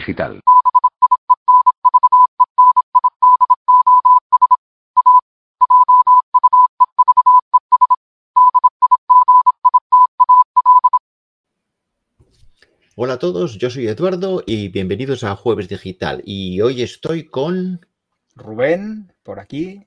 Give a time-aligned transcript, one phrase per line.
[0.00, 0.40] digital.
[12.96, 16.22] Hola a todos, yo soy Eduardo y bienvenidos a Jueves Digital.
[16.24, 17.86] Y hoy estoy con
[18.36, 19.84] Rubén, por aquí.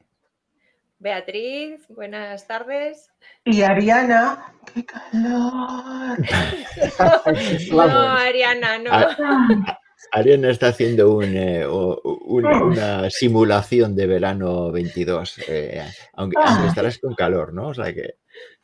[0.99, 3.11] Beatriz, buenas tardes.
[3.43, 6.17] Y Ariana, qué calor.
[7.71, 8.91] no, Ariana, no.
[8.93, 9.79] A-
[10.13, 16.99] Ariana está haciendo un, eh, un- una simulación de verano 22, eh, aunque, aunque estarás
[16.99, 17.69] con calor, ¿no?
[17.69, 18.15] O sea que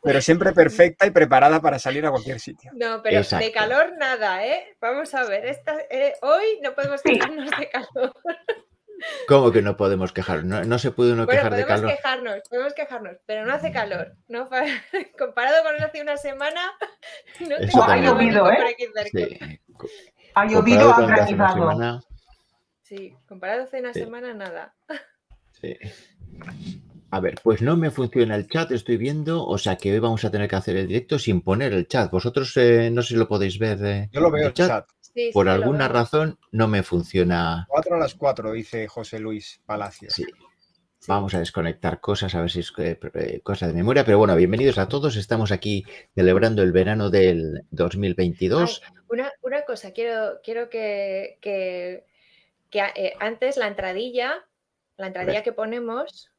[0.02, 2.71] Pero siempre perfecta y preparada para salir a cualquier sitio.
[2.76, 3.45] No, pero Exacto.
[3.45, 4.77] de calor nada, ¿eh?
[4.80, 8.13] Vamos a ver, esta, eh, hoy no podemos quejarnos de calor.
[9.27, 10.43] ¿cómo que no podemos quejar?
[10.43, 11.95] No, no se puede uno Bueno, quejar de podemos calor.
[11.98, 14.13] quejarnos, podemos quejarnos, pero no hace calor.
[14.27, 14.49] No
[15.18, 16.62] Comparado con hace una semana,
[17.40, 18.66] no Eso tengo Ha llovido, por ¿eh?
[18.73, 19.35] aquí cerca.
[19.35, 19.59] Sí.
[20.35, 21.53] Ha Comparado llovido, ha granizado.
[21.53, 22.03] semana,
[22.83, 23.99] Sí, comparado hace una Sí.
[23.99, 24.73] semana, nada.
[25.62, 25.76] sí.
[27.12, 30.23] A ver, pues no me funciona el chat, estoy viendo, o sea que hoy vamos
[30.26, 32.12] a tener que hacer el directo sin poner el chat.
[32.12, 33.84] Vosotros eh, no sé si lo podéis ver.
[33.84, 34.87] eh, Yo lo veo el chat.
[35.01, 37.65] Sí, Por sí, alguna razón no me funciona.
[37.67, 40.13] 4 a las 4, dice José Luis Palacios.
[40.13, 40.23] Sí.
[41.07, 44.05] Vamos a desconectar cosas, a ver si es eh, cosa de memoria.
[44.05, 45.15] Pero bueno, bienvenidos a todos.
[45.15, 48.82] Estamos aquí celebrando el verano del 2022.
[48.85, 52.05] Ay, una, una cosa, quiero, quiero que, que,
[52.70, 54.46] que, eh, antes la entradilla,
[54.98, 56.32] la entradilla que ponemos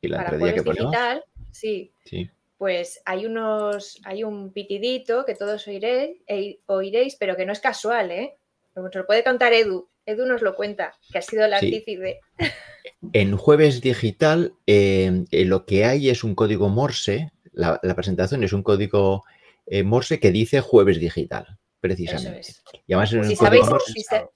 [0.00, 0.92] y la para entradilla que jueves ponemos.
[0.92, 2.30] digital, sí, Sí.
[2.58, 7.60] pues hay unos, hay un pitidito que todos oiréis, e- oiréis, pero que no es
[7.60, 8.36] casual, ¿eh?
[8.74, 9.88] Nos lo puede contar Edu.
[10.04, 11.66] Edu nos lo cuenta, que ha sido el Sí.
[11.66, 12.20] artífice.
[13.12, 17.30] En jueves digital, eh, eh, lo que hay es un código Morse.
[17.52, 19.24] La, la presentación es un código
[19.66, 21.58] eh, Morse que dice jueves digital,
[21.94, 22.40] Eso precisamente.
[22.40, 22.62] es.
[22.86, 23.92] Y además es un Si sabéis, Morse.
[23.92, 24.28] si, sa-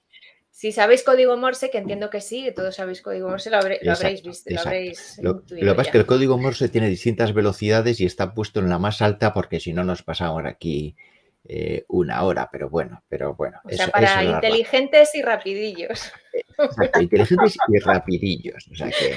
[0.50, 3.78] si sabéis código Morse, que entiendo que sí, que todos sabéis código Morse, lo, habré-
[3.82, 6.68] lo habréis visto, lo habréis Lo, intuido lo que pasa es que el código Morse
[6.68, 10.44] tiene distintas velocidades y está puesto en la más alta porque si no nos pasamos
[10.44, 10.96] aquí
[11.44, 13.58] eh, una hora, pero bueno, pero bueno.
[13.64, 16.12] O sea, eso- esa para inteligentes y rapidillos.
[16.58, 18.68] Exacto, inteligentes y rapidillos.
[18.70, 19.16] O sea que,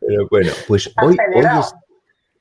[0.00, 1.74] pero bueno, pues hoy, hoy es,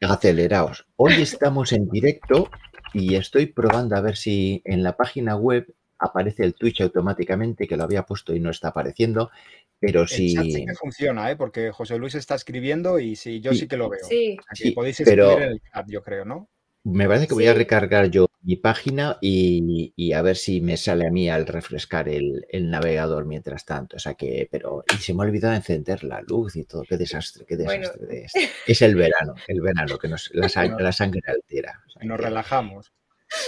[0.09, 0.85] aceleraos.
[0.95, 2.49] Hoy estamos en directo
[2.95, 7.77] y estoy probando a ver si en la página web aparece el Twitch automáticamente, que
[7.77, 9.31] lo había puesto y no está apareciendo,
[9.79, 10.29] pero El chat si...
[10.51, 11.35] sí que funciona, ¿eh?
[11.35, 13.59] porque José Luis está escribiendo y sí, yo Sí.
[13.59, 14.05] sí que lo veo.
[14.07, 16.49] Sí, Aquí Sí, podéis escribir pero- en el chat, yo creo, ¿no?
[16.83, 20.77] Me parece que voy a recargar yo mi página y, y a ver si me
[20.77, 23.95] sale a mí al refrescar el, el navegador mientras tanto.
[23.97, 26.83] O sea que, pero y se me ha olvidado encender la luz y todo.
[26.87, 27.81] Qué desastre, qué Bueno.
[27.89, 28.25] desastre.
[28.25, 28.33] Es,
[28.67, 31.83] es el verano, el verano que nos, la, sang- la sangre altera.
[31.87, 32.91] O sea Nos que- relajamos.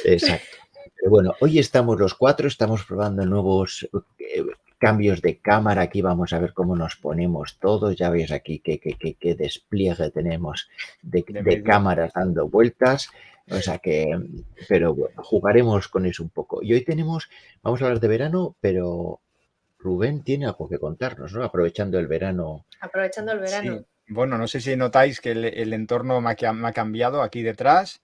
[0.03, 0.57] Exacto.
[0.96, 3.88] Pero bueno, hoy estamos los cuatro, estamos probando nuevos
[4.19, 4.44] eh,
[4.80, 5.81] cambios de cámara.
[5.81, 7.96] Aquí vamos a ver cómo nos ponemos todos.
[7.96, 10.68] Ya veis aquí qué, qué- qué- qué despliegue tenemos
[11.03, 11.63] de, De de medio.
[11.63, 13.09] cámaras dando vueltas.
[13.50, 14.08] O sea que,
[14.68, 16.62] pero bueno, jugaremos con eso un poco.
[16.62, 17.30] Y hoy tenemos,
[17.63, 19.22] vamos a hablar de verano, pero
[19.80, 21.44] Rubén tiene algo que contarnos, ¿no?
[21.44, 22.66] Aprovechando el verano.
[22.81, 23.78] aprovechando el verano.
[23.80, 23.86] Sí.
[24.09, 27.22] Bueno, no sé si notáis que el, el entorno me ha, ca- me ha cambiado
[27.22, 28.02] aquí detrás.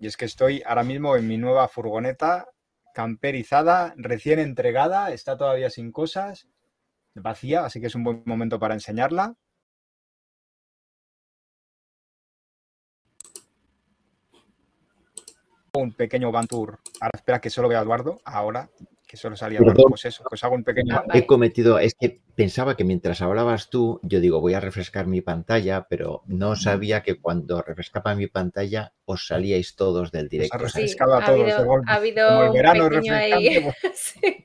[0.00, 2.48] Y es que estoy ahora mismo en mi nueva furgoneta
[2.94, 6.46] camperizada, recién entregada, está todavía sin cosas,
[7.14, 9.34] vacía, así que es un buen momento para enseñarla.
[15.74, 16.80] Un pequeño van tour.
[17.00, 18.68] Ahora espera que solo vea a Eduardo, ahora
[19.08, 19.90] que solo salía Eduardo, Perdón.
[19.90, 21.04] pues eso, pues hago un pequeño Ah.
[21.14, 25.22] He cometido, es que pensaba que mientras hablabas tú, yo digo, voy a refrescar mi
[25.22, 30.28] pantalla, pero no sabía que cuando refrescaba mi pantalla os salíais todos del Os ha
[30.28, 30.68] directo.
[30.68, 31.90] Sí, a ha todos habido, de golpe.
[31.90, 33.60] ha habido Como el un verano pequeño ahí.
[33.80, 34.44] pues, Sí.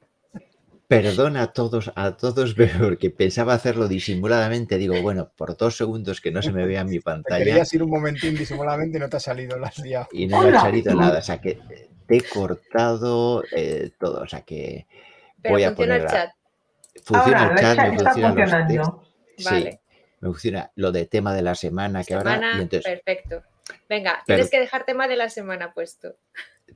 [0.87, 4.77] Perdona a todos, a todos, porque pensaba hacerlo disimuladamente.
[4.77, 7.83] Digo, bueno, por dos segundos que no se me vea mi Te pantalla querías ir
[7.83, 10.07] un momentín disimuladamente y no te ha salido las liado.
[10.11, 11.19] y no me ha salido nada.
[11.19, 11.59] O sea que
[12.07, 14.21] te he cortado eh, todo.
[14.21, 14.87] O sea que
[15.41, 16.01] Pero voy a funciona poner.
[16.01, 16.31] el a- chat.
[17.03, 18.87] Funciona Ahora, el chat, me está funcionan los.
[19.45, 19.71] Vale.
[19.71, 19.79] Sí,
[20.21, 22.35] me funciona lo de tema de la semana que ahora.
[22.35, 23.43] Semana, Y entonces, perfecto.
[23.89, 26.15] Venga, Pero- tienes que dejar tema de la semana puesto.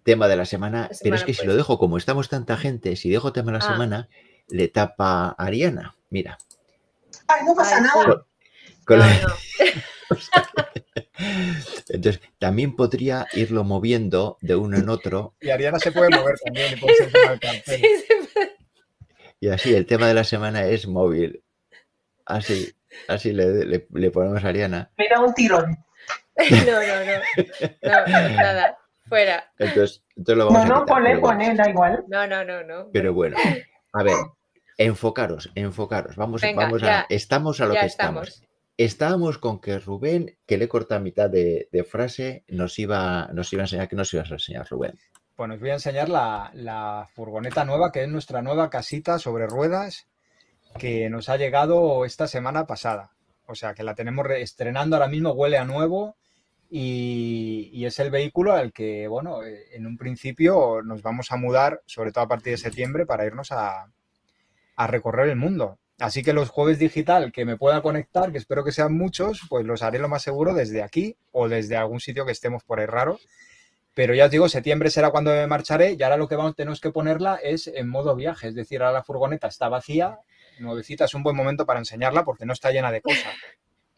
[0.04, 1.48] Tema de la semana, La pero es que si pues.
[1.48, 3.72] lo dejo, como estamos tanta gente, si dejo tema de la Ah.
[3.72, 4.10] semana,
[4.50, 5.96] le tapa a Ariana.
[6.10, 6.38] Mira.
[7.28, 8.26] Ay, no pasa Ay, nada.
[8.86, 9.36] Con No, la- no.
[11.90, 16.74] Entonces, también podría irlo moviendo de uno en otro Y Ariana se puede mover también
[16.74, 16.82] y.
[17.66, 18.40] Sí, sí.
[19.40, 21.44] y así el tema de la semana es móvil.
[22.26, 22.74] Así,
[23.08, 24.92] así le, le- le ponemos a Ariana.
[24.98, 25.78] Mira un tirón.
[26.42, 28.08] No, no, no.
[28.08, 28.78] No, nada.
[29.12, 29.52] Fuera.
[29.60, 30.96] Entonces, entonces lo vamos No, a no, quitar.
[30.96, 31.38] ponle, pero bueno.
[31.40, 32.06] ponle, da igual.
[32.08, 32.90] No, no, no, no.
[32.92, 33.38] Pero bueno,
[33.94, 34.16] A ver,
[34.78, 36.16] enfocaros, enfocaros.
[36.16, 36.86] Vamos, Venga, vamos a.
[36.86, 38.28] ya, estamos a lo que estamos.
[38.30, 38.48] estamos.
[38.78, 43.62] Estábamos con que Rubén, que le corta mitad de, de frase, nos iba, nos iba
[43.62, 43.88] a enseñar.
[43.88, 44.98] ¿Qué nos ibas a enseñar, Rubén?
[45.38, 49.46] Bueno, os voy a enseñar la, la furgoneta nueva, que es nuestra nueva casita sobre
[49.48, 50.08] ruedas,
[50.80, 53.12] que nos ha llegado esta semana pasada.
[53.46, 56.16] O sea, que la tenemos re- estrenando ahora mismo, huele a nuevo
[56.74, 61.82] y, es el vehículo al que, bueno, eh, en un principio nos vamos a mudar,
[61.86, 63.92] sobre todo a partir de septiembre, para irnos a,
[64.78, 65.80] a recorrer el mundo.
[66.00, 69.66] Así que los jueves digital que me pueda conectar, que espero que sean muchos, pues
[69.66, 72.86] los haré lo más seguro desde aquí o desde algún sitio que estemos por ahí
[72.86, 73.20] raro.
[73.94, 76.80] Pero ya os digo, septiembre será cuando me marcharé y ahora lo que vamos, tenemos
[76.80, 78.48] que ponerla es en modo viaje.
[78.48, 80.20] Es decir, ahora la furgoneta está vacía,
[80.60, 83.36] nuevecita, es un buen momento para enseñarla porque no está llena de cosas.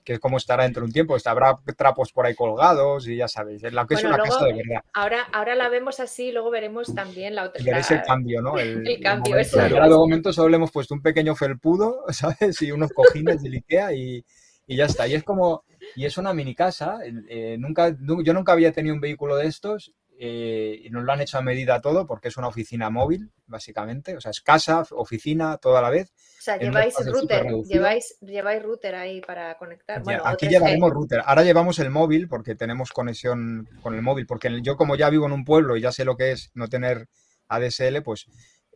[0.04, 1.16] Que es como estará dentro de un tiempo.
[1.26, 4.34] Habrá trapos por ahí colgados y ya sabéis, es la que es Bueno, una luego-
[4.34, 4.82] casa de verdad.
[4.94, 7.62] Ahora, ahora la vemos así, luego veremos también la otra.
[7.62, 8.58] Y veréis el cambio, ¿no?
[8.60, 9.38] El, el cambio, momento.
[9.40, 9.72] eso es.
[9.72, 12.62] Ahora de momento solo le hemos puesto un pequeño felpudo, ¿sabes?
[12.62, 14.26] Y unos cojines de Ikea y,
[14.68, 15.08] y ya está.
[15.08, 15.64] Y es como,
[15.96, 17.00] y es una mini casa.
[17.30, 19.94] eh, nunca, nu- yo nunca había tenido un vehículo de estos
[20.26, 24.16] eh, y nos lo han hecho a medida todo porque es una oficina móvil, básicamente.
[24.16, 26.14] O sea, es casa, oficina, toda la vez.
[26.40, 29.98] O sea, lleváis router, lleváis, lleváis router ahí para conectar.
[29.98, 30.50] Ya, Bueno, aquí 3G.
[30.50, 31.24] llevaremos router.
[31.26, 34.26] Ahora llevamos el móvil porque tenemos conexión con el móvil.
[34.26, 36.70] Porque yo como ya vivo en un pueblo y ya sé lo que es no
[36.70, 37.10] tener
[37.50, 38.28] ADSL, pues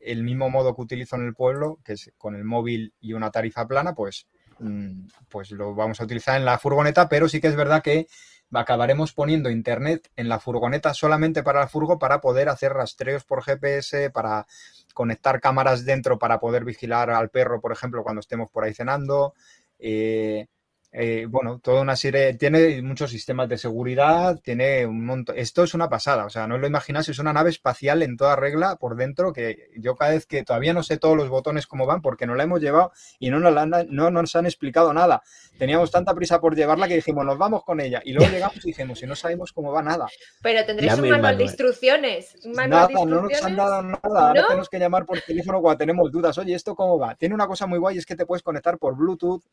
[0.02, 3.32] el mismo modo que utilizo en el pueblo, que es con el móvil y una
[3.32, 4.28] tarifa plana, pues,
[4.60, 8.08] mm, pues lo vamos a utilizar en la furgoneta, pero sí que es verdad que
[8.54, 13.44] acabaremos poniendo internet en la furgoneta solamente para la furgo para poder hacer rastreos por
[13.44, 14.48] GPS, para
[14.94, 19.34] conectar cámaras dentro para poder vigilar al perro, por ejemplo, cuando estemos por ahí cenando.
[19.80, 20.48] eh,
[20.92, 25.38] eh, bueno, toda una serie, tiene muchos sistemas de seguridad, tiene un montón.
[25.38, 28.16] Esto es una pasada, o sea, no os lo imagináis, es una nave espacial en
[28.16, 31.68] toda regla por dentro que yo cada vez que todavía no sé todos los botones
[31.68, 34.45] cómo van porque no la hemos llevado y no nos, la han, no nos han
[34.45, 35.22] explicado nada.
[35.57, 38.01] Teníamos tanta prisa por llevarla que dijimos, nos vamos con ella.
[38.06, 40.07] Y luego llegamos y dijimos, y no sabemos cómo va nada.
[40.42, 42.36] Pero tendréis Llame un manual de instrucciones.
[42.45, 43.57] Un manual Nada, de no nos han instrucciones.
[43.57, 44.28] dado nada.
[44.30, 44.48] Ahora ¿No?
[44.48, 46.38] tenemos que llamar por teléfono cuando tenemos dudas.
[46.38, 47.16] Oye, ¿esto cómo va?
[47.16, 49.44] Tiene una cosa muy guay, es que te puedes conectar por Bluetooth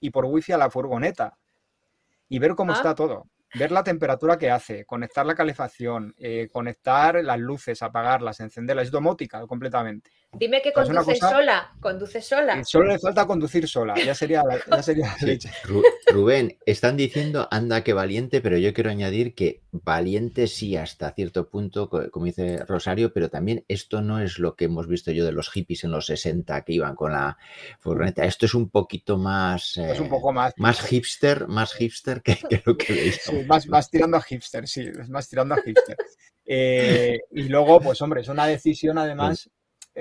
[0.00, 1.36] y por Wi-Fi a la furgoneta
[2.28, 2.76] y ver cómo Ah.
[2.76, 3.26] está todo.
[3.54, 8.86] Ver la temperatura que hace, conectar la calefacción, eh, conectar las luces, apagarlas, encenderlas.
[8.86, 10.10] Es domótica completamente.
[10.38, 11.72] Dime que Es una conduce cosa- sola.
[11.80, 12.64] Conduce sola.
[12.64, 13.94] Solo le falta conducir sola.
[14.04, 15.26] Ya sería la, ya sería la Sí.
[15.26, 15.50] leche.
[15.64, 21.12] Ru- Rubén, están diciendo anda que valiente, pero yo quiero añadir que valiente sí hasta
[21.12, 25.10] cierto punto, co- como dice Rosario, pero también esto no es lo que hemos visto
[25.12, 27.36] yo de los hippies en los 60 que iban con la
[27.80, 28.24] furgoneta.
[28.24, 30.54] Esto es un poquito más, Es un eh, poco más.
[30.56, 33.20] más hipster, más hipster que, que lo que veis.
[33.22, 35.96] Sí, más, más tirando a hipster, sí, es más tirando a hipster.
[36.48, 39.50] Eh, y luego, pues hombre, es una decisión además eh,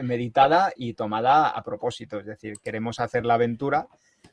[0.04, 2.20] meditada y tomada a propósito.
[2.20, 3.88] Es decir, queremos hacer la aventura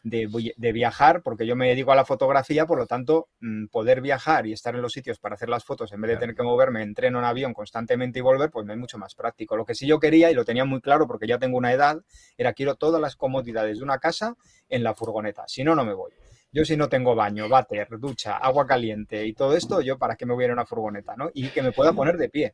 [0.05, 3.67] de, vi- de viajar, porque yo me dedico a la fotografía, por lo tanto, mm,
[3.67, 6.35] poder viajar y estar en los sitios para hacer las fotos en vez de tener
[6.35, 9.15] que moverme en tren o en avión constantemente y volver, pues me es mucho más
[9.15, 9.57] práctico.
[9.57, 12.01] Lo que sí yo quería, y lo tenía muy claro porque ya tengo una edad,
[12.39, 14.35] era quiero todas las comodidades de una casa
[14.69, 15.45] en la furgoneta.
[15.47, 16.13] Si no, no me voy.
[16.55, 20.27] Yo si no tengo baño, váter, ducha, agua caliente y todo esto, yo para qué
[20.27, 21.31] me voy a ir a una furgoneta, ¿no?
[21.33, 22.51] Y que me pueda poner de pie.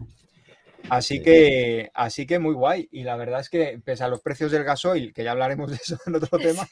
[0.90, 1.22] Así Sí.
[1.22, 2.88] que, así que muy guay.
[2.92, 5.76] Y la verdad es que pese a los precios del gasoil, que ya hablaremos de
[5.76, 6.66] eso en otro tema,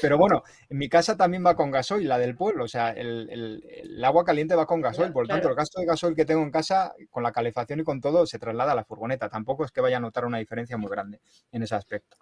[0.00, 2.64] pero bueno, en mi casa también va con gasoil, la del pueblo.
[2.64, 5.12] O sea, el, el- el agua caliente va con gasoil.
[5.12, 5.52] Por lo tanto, claro.
[5.54, 8.38] el gasto de gasoil que tengo en casa, con la calefacción y con todo, se
[8.38, 9.28] traslada a la furgoneta.
[9.28, 11.20] Tampoco es que vaya a notar una diferencia muy grande
[11.52, 12.16] en ese aspecto.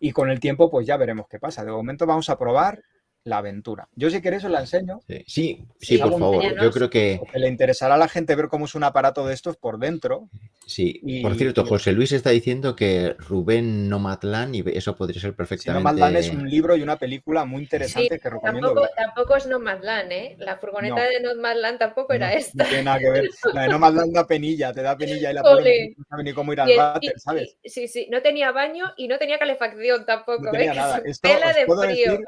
[0.00, 1.64] Y con el tiempo, pues ya veremos qué pasa.
[1.64, 2.82] De momento vamos a probar
[3.24, 3.88] la aventura.
[3.96, 5.00] Yo si queréis os la enseño.
[5.08, 6.44] Sí, sí, Sí, sí, por favor.
[6.62, 9.32] Yo creo que Porque le interesará a la gente ver cómo es un aparato de
[9.34, 10.28] estos por dentro.
[10.66, 11.00] sí.
[11.02, 15.82] Y- Por cierto, José Luis está diciendo que Rubén Nomadland, y eso podría ser perfectamente.
[15.84, 18.90] Maldan es un libro y una película muy interesante que recomiendo Tampoco, ver.
[18.96, 20.36] tampoco es Nomadland, ¿eh?
[20.38, 21.02] La furgoneta No.
[21.02, 22.62] de Nomadland tampoco era No, esta.
[22.64, 23.24] No tiene nada que ver.
[23.54, 26.32] La de no Maldan da penilla, te da penilla y la pones, no sabe ni
[26.34, 27.56] cómo ir al váter, ¿sabes?
[27.62, 30.44] y- sí, sí, no tenía baño y no tenía calefacción tampoco.
[30.44, 30.76] No tenía ¿eh?
[30.76, 31.02] nada.
[31.02, 32.12] Que es Esto Tela os de frío.
[32.12, 32.24] decir-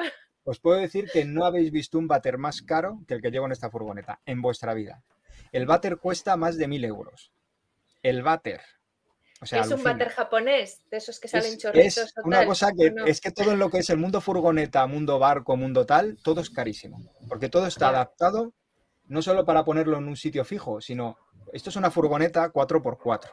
[0.46, 3.46] Os puedo decir que no habéis visto un váter más caro que el que llevo
[3.46, 5.02] en esta furgoneta en vuestra vida.
[5.50, 7.32] El váter cuesta más de mil euros.
[8.00, 8.60] El váter.
[9.40, 11.96] O sea, es un váter japonés, de esos que salen Es, chorritos.
[11.98, 14.86] es o una cosa que es que todo en lo que es el mundo furgoneta,
[14.86, 17.02] mundo barco, mundo tal, todo es carísimo.
[17.28, 18.54] Porque todo está adaptado
[19.08, 21.18] no solo para ponerlo en un sitio fijo, sino
[21.52, 23.30] esto es una furgoneta 4x4.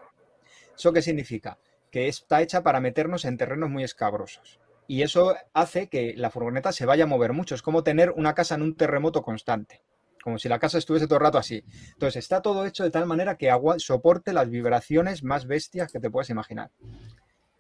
[0.76, 1.60] ¿Eso qué significa?
[1.92, 4.60] Que está hecha para meternos en terrenos muy escabrosos.
[4.88, 7.56] Y eso hace que la furgoneta se vaya a mover mucho.
[7.56, 9.82] Es como tener una casa en un terremoto constante.
[10.24, 11.64] Como si la casa estuviese todo el rato así.
[11.94, 16.00] Entonces está todo hecho de tal manera que agua soporte las vibraciones más bestias que
[16.00, 16.72] te puedas imaginar.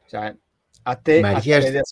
[0.05, 0.35] O sea,
[0.85, 1.21] hazte-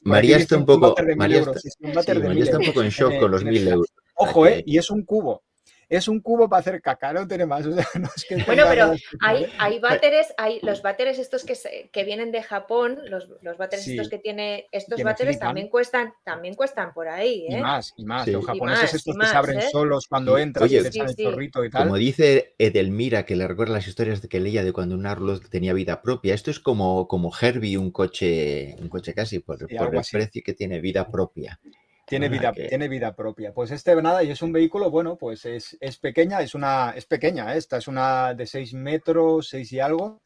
[0.03, 0.89] María, hazte está un poco.
[0.89, 2.63] váter de mil María euros, está, es un váter sí, de María mil está un
[2.63, 3.87] euros poco en shock en- con los mil euros.
[4.15, 4.63] Ojo, ¿eh?
[4.65, 5.43] Y es un cubo.
[5.91, 7.65] Es un cubo para hacer caca, no tiene más.
[7.65, 11.53] o sea, no es que Bueno, pero hay, hay váteres, hay los váteres estos que,
[11.55, 13.91] se- que vienen de Japón, los, los váteres Sí.
[13.91, 17.59] estos que tiene, estos Que váteres también cuestan, también cuestan por ahí, Y ¿eh?
[17.61, 18.23] más, y más.
[18.25, 18.31] Sí.
[18.31, 19.69] Los Y japoneses más, estos y que se abren ¿eh?
[19.71, 21.23] solos cuando entras Oye, y te echan Sí, el sí.
[21.23, 21.83] chorrito y tal.
[21.83, 25.39] Como dice Edelmira, que le recuerda las historias de que leía de cuando un Arlo
[25.41, 29.65] tenía vida propia, esto es como, como Herbie, un coche, un coche casi, por, Sí,
[29.75, 30.15] por algo el así.
[30.15, 31.59] precio que tiene vida propia.
[32.05, 33.53] Tiene vida, que- tiene vida propia.
[33.53, 37.05] Pues este nada, y es un vehículo, bueno, pues es, es pequeña, es una, es
[37.05, 37.57] pequeña, ¿eh?
[37.57, 40.21] esta es una de 6 metros, 6 y algo.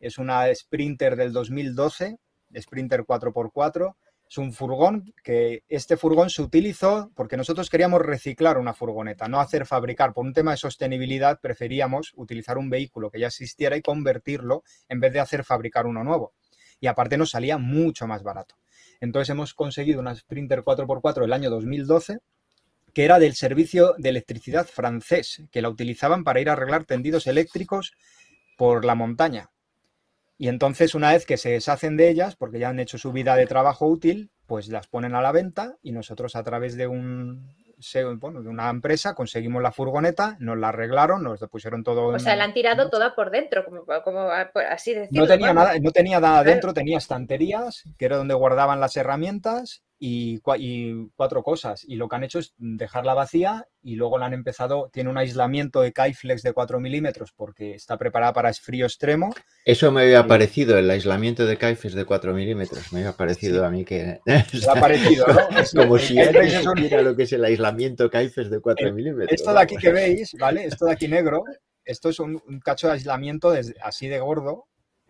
[0.00, 2.18] Es una Sprinter del 2012,
[2.56, 3.96] Sprinter 4x4.
[4.30, 9.40] Es un furgón que este furgón se utilizó porque nosotros queríamos reciclar una furgoneta, no
[9.40, 10.12] hacer fabricar.
[10.12, 15.00] Por un tema de sostenibilidad preferíamos utilizar un vehículo que ya existiera y convertirlo en
[15.00, 16.34] vez de hacer fabricar uno nuevo.
[16.78, 18.54] Y aparte nos salía mucho más barato.
[19.00, 22.18] Entonces hemos conseguido una Sprinter 4x4 del año 2012
[22.98, 27.26] que era del servicio de electricidad francés, que la utilizaban para ir a arreglar tendidos
[27.26, 27.92] eléctricos
[28.56, 29.50] por la montaña.
[30.36, 33.36] Y entonces una vez que se deshacen de ellas, porque ya han hecho su vida
[33.36, 37.54] de trabajo útil, pues las ponen a la venta y nosotros a través de un
[37.80, 42.12] se- bueno, de una empresa conseguimos la furgoneta, nos la arreglaron, nos pusieron todo O
[42.14, 45.22] en- sea, la han tirado toda por dentro, como, como por así decirlo.
[45.22, 49.82] no tenía nada, no tenía nada dentro, tenía estanterías, que era donde guardaban las herramientas
[50.00, 51.84] y, cua- y cuatro cosas.
[51.84, 55.18] Y lo que han hecho es dejarla vacía y luego la han empezado, tiene un
[55.18, 59.34] aislamiento de Kaiflex de 4 milímetros porque está preparada para frío extremo.
[59.64, 62.92] Eso me había parecido, el aislamiento de Kaifes de 4 milímetros.
[62.92, 63.66] Me había parecido Sí.
[63.66, 64.20] a mí que.
[64.26, 65.38] Le ha parecido, ¿no?
[65.58, 68.92] Es- Como el si Kaiflex alguien supiera lo que es el aislamiento Kaifes de 4
[68.92, 69.32] milímetros.
[69.32, 70.64] Esto de aquí que veis, ¿vale?
[70.64, 71.44] Esto de aquí negro,
[71.84, 74.66] esto es un, un cacho de aislamiento desde- así de gordo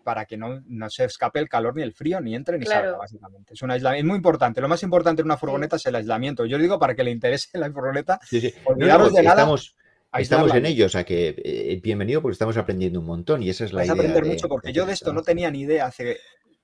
[0.09, 2.85] para que no, no se escape el calor ni el frío, ni entre ni Claro.
[2.87, 3.53] salga, básicamente.
[3.53, 4.62] Es un aislamiento, es muy importante.
[4.62, 6.47] Lo más importante en una furgoneta es el aislamiento.
[6.47, 8.55] Yo digo para que le interese la furgoneta, Sí, sí.
[8.65, 9.77] olvidaros No, no, de nada, estamos,
[10.17, 13.67] estamos en ello, o sea que eh, bienvenido porque estamos aprendiendo un montón y esa
[13.67, 14.00] es la Vas a idea.
[14.03, 16.17] aprender de- mucho porque de yo de esto no tenía ni idea hace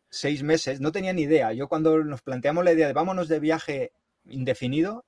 [0.09, 1.53] seis meses, no tenía ni idea.
[1.53, 3.93] Yo cuando nos planteamos la idea de vámonos de viaje
[4.25, 5.05] indefinido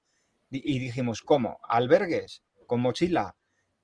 [0.50, 1.58] y dijimos, ¿cómo?
[1.66, 2.42] ¿Albergues?
[2.66, 3.34] ¿Con mochila?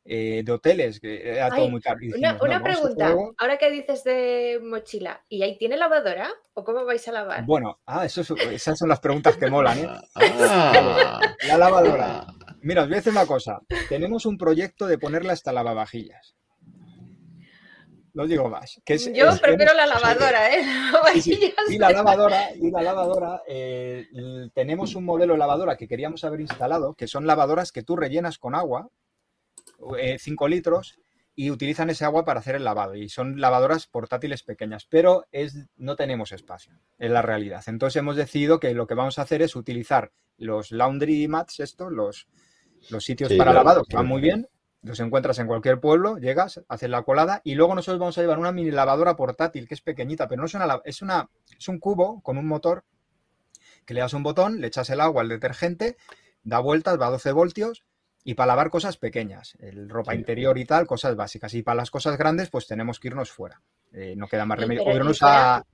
[0.05, 0.99] Eh, de hoteles?
[1.01, 1.99] Que era todo Ay, muy caro.
[2.17, 6.29] Una, no, pregunta, ahora que dices de mochila, ¿y ahí tiene lavadora?
[6.55, 7.45] ¿O cómo vais a lavar?
[7.45, 9.89] Bueno, ah, eso es- esas son las preguntas que molan, ¿eh?
[10.15, 12.27] Ah, La lavadora.
[12.27, 12.35] ah.
[12.63, 13.61] Mira, os voy a decir una cosa.
[13.89, 16.37] Tenemos un proyecto de ponerle hasta lavavajillas.
[18.15, 18.81] No digo más.
[18.85, 20.63] Que es- Yo es- prefiero la lavadora, ¿eh?
[21.15, 21.31] Sí, sí.
[21.41, 21.55] Lavavajillas.
[21.71, 24.07] Y la lavadora, y la lavadora eh,
[24.55, 28.37] tenemos un modelo de lavadora que queríamos haber instalado, que son lavadoras que tú rellenas
[28.39, 28.89] con agua,
[30.19, 30.99] 5 litros,
[31.35, 32.95] y utilizan ese agua para hacer el lavado.
[32.95, 37.63] Y son lavadoras portátiles pequeñas, pero es, no tenemos espacio, es la realidad.
[37.67, 41.91] Entonces hemos decidido que lo que vamos a hacer es utilizar los laundry mats, estos,
[41.91, 42.29] los,
[42.91, 44.49] los sitios Sí, para claro, lavado, que van muy bien.
[44.83, 48.41] Los encuentras en cualquier pueblo, llegas, haces la colada y luego nosotros vamos a llevar
[48.41, 51.79] una mini lavadora portátil que es pequeñita, pero no es una, es una es un
[51.79, 52.85] cubo con un motor
[53.87, 55.97] que le das un botón, le echas el agua al detergente,
[56.43, 57.85] da vueltas, va a 12 voltios
[58.25, 60.19] y para lavar cosas pequeñas, el ropa Sí.
[60.19, 61.53] interior y tal, cosas básicas.
[61.55, 63.61] Y para las cosas grandes, pues tenemos que irnos fuera.
[63.93, 64.85] Eh, no queda más remedio.
[64.85, 65.65] O irnos a,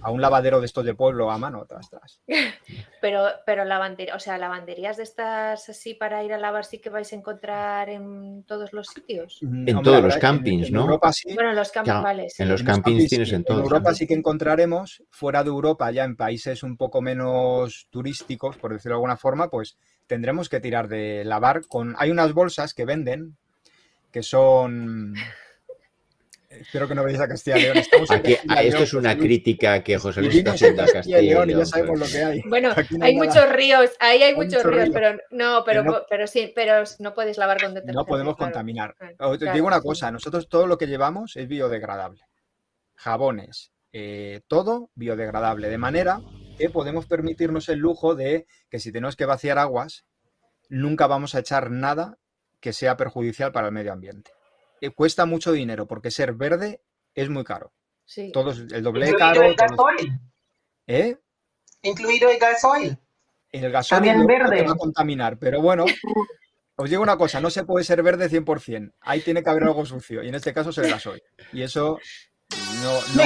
[0.00, 2.20] a un lavadero de estos de pueblo a mano, tras, tras.
[3.00, 6.90] Pero, pero lavandería, o sea, lavanderías de estas así para ir a lavar sí que
[6.90, 9.38] vais a encontrar en todos los sitios.
[9.42, 10.80] Mm, En hombre, todos los en- campings, en ¿no?
[10.82, 11.32] Europa sí.
[11.34, 12.42] Bueno, en los Claro, vale, sí.
[12.42, 13.62] en los En campings tienes en todos.
[13.62, 18.72] Europa sí que encontraremos, fuera de Europa, ya en países un poco menos turísticos, por
[18.72, 21.94] decirlo de alguna forma, pues tendremos que tirar de lavar con...
[21.98, 23.36] Hay unas bolsas que venden
[24.12, 25.14] que son...
[26.48, 27.76] Espero que no veáis a Castilla y León.
[27.78, 30.86] Aquí, Castilla ah, esto León, es una José crítica que José Luis está haciendo a
[30.86, 32.12] Castilla y León y ya sabemos lo pues.
[32.14, 32.42] que hay.
[32.46, 33.26] Bueno, no hay nada.
[33.26, 34.90] muchos ríos, ahí hay Hay muchos ríos, ríos.
[34.94, 37.92] pero no, pero, no- pero sí, pero no puedes lavar con detergente.
[37.92, 38.52] No podemos claro.
[38.52, 38.94] contaminar.
[38.96, 39.86] Claro, Os claro, digo una sí.
[39.86, 42.22] cosa, nosotros todo lo que llevamos es biodegradable.
[42.94, 46.20] Jabones, eh, todo biodegradable, de manera
[46.58, 50.04] que podemos permitirnos el lujo de que si tenemos que vaciar aguas,
[50.68, 52.18] nunca vamos a echar nada
[52.60, 54.30] que sea perjudicial para el medio ambiente.
[54.80, 56.82] Eh, cuesta mucho dinero porque ser verde
[57.14, 57.72] es muy caro.
[58.04, 58.30] Sí.
[58.32, 59.42] Todo es el doble de Incluido caro.
[59.42, 60.20] el gasoil.
[60.86, 61.16] ¿Eh?
[61.82, 62.98] Incluido el gasoil.
[63.50, 64.62] El gasoil También verde.
[64.64, 65.84] va a contaminar, pero bueno,
[66.76, 68.92] os digo una cosa, no se puede ser verde 100%.
[69.00, 71.22] Ahí tiene que haber algo sucio, y en este caso es el gasoil.
[71.52, 71.98] Y eso
[72.82, 73.24] no, No,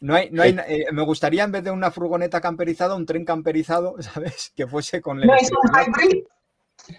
[0.00, 3.06] no, un hay, no hay, eh, me gustaría en vez de una furgoneta camperizada, un
[3.06, 4.52] tren camperizado, ¿sabes?
[4.54, 6.24] Que fuese con No es un hybrid.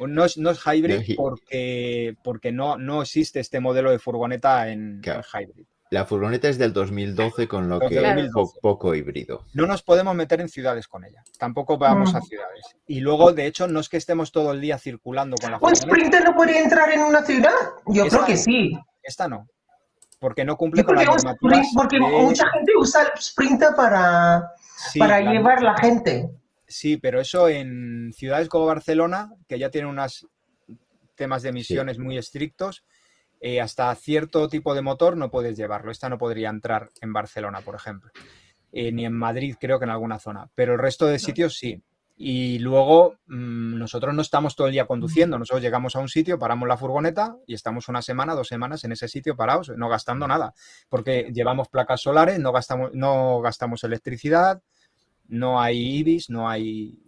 [0.08, 3.92] No es, no es hybrid No es hi- porque, porque no, no existe este modelo
[3.92, 5.22] de furgoneta en, Claro.
[5.34, 5.66] en hybrid.
[5.90, 8.60] La furgoneta es del 2012, con lo que 2012.
[8.62, 9.44] poco híbrido.
[9.54, 11.22] No nos podemos meter en ciudades con ella.
[11.38, 12.16] Tampoco vamos Mm.
[12.16, 12.64] a ciudades.
[12.88, 15.62] Y luego, de hecho, no es que estemos todo el día circulando con la ¿Un
[15.62, 15.88] furgoneta.
[15.88, 17.52] Sprinter no puede entrar en una ciudad?
[17.88, 18.72] Yo creo que sí.
[19.04, 19.48] Esta no.
[20.22, 21.68] Porque no cumple con las normativas.
[21.76, 26.30] porque de- mucha gente usa el Sprinter para, Sí, para la- llevar la gente.
[26.68, 30.28] Sí, pero eso en ciudades como Barcelona, que ya tienen unos
[31.16, 32.86] temas de emisiones muy estrictos,
[33.40, 35.92] eh, hasta cierto tipo de motor no puedes llevarlo.
[35.92, 38.12] Esta no podría entrar en Barcelona, por ejemplo.
[38.72, 40.48] Eh, ni en Madrid, creo que en alguna zona.
[40.54, 41.82] Pero el resto de sitios sí.
[42.24, 45.40] Y luego mm, nosotros no estamos todo el día conduciendo.
[45.40, 48.92] Nosotros llegamos a un sitio, paramos la furgoneta y estamos una semana, dos semanas en
[48.92, 50.54] ese sitio parados, no gastando nada.
[50.88, 54.62] Porque llevamos placas solares, no gastamos, no gastamos electricidad,
[55.30, 57.00] no hay IBIS, no hay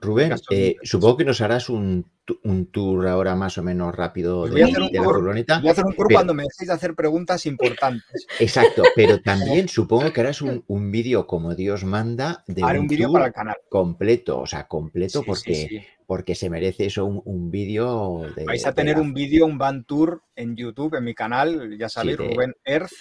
[0.00, 2.04] Rubén, eh, supongo que nos harás un,
[2.44, 5.58] un tour ahora más o menos rápido de, voy a hacer un de la furgoneta.
[5.60, 8.26] Voy a hacer un tour pero- cuando me dejéis de hacer preguntas importantes.
[8.40, 12.84] Exacto, pero también supongo que harás un, un vídeo como Dios manda de Haré un,
[12.84, 13.56] un vídeo tour para el canal.
[13.68, 15.80] completo, o sea, completo Sí, porque, sí.
[16.06, 18.44] porque se merece eso un, un vídeo de...
[18.44, 21.76] Vais a de tener la- un vídeo, un van tour en YouTube, en mi canal,
[21.78, 22.92] ya sabéis, de- Rubén Earth.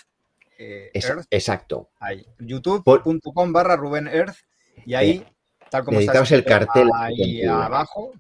[0.58, 1.90] eh, Earth, exacto.
[2.00, 2.26] ahí.
[2.40, 4.36] youtube.com barra Rubén Earth.
[4.86, 5.24] Y ahí,
[5.70, 8.12] tal como está Necesitamos el cartel ahí abajo.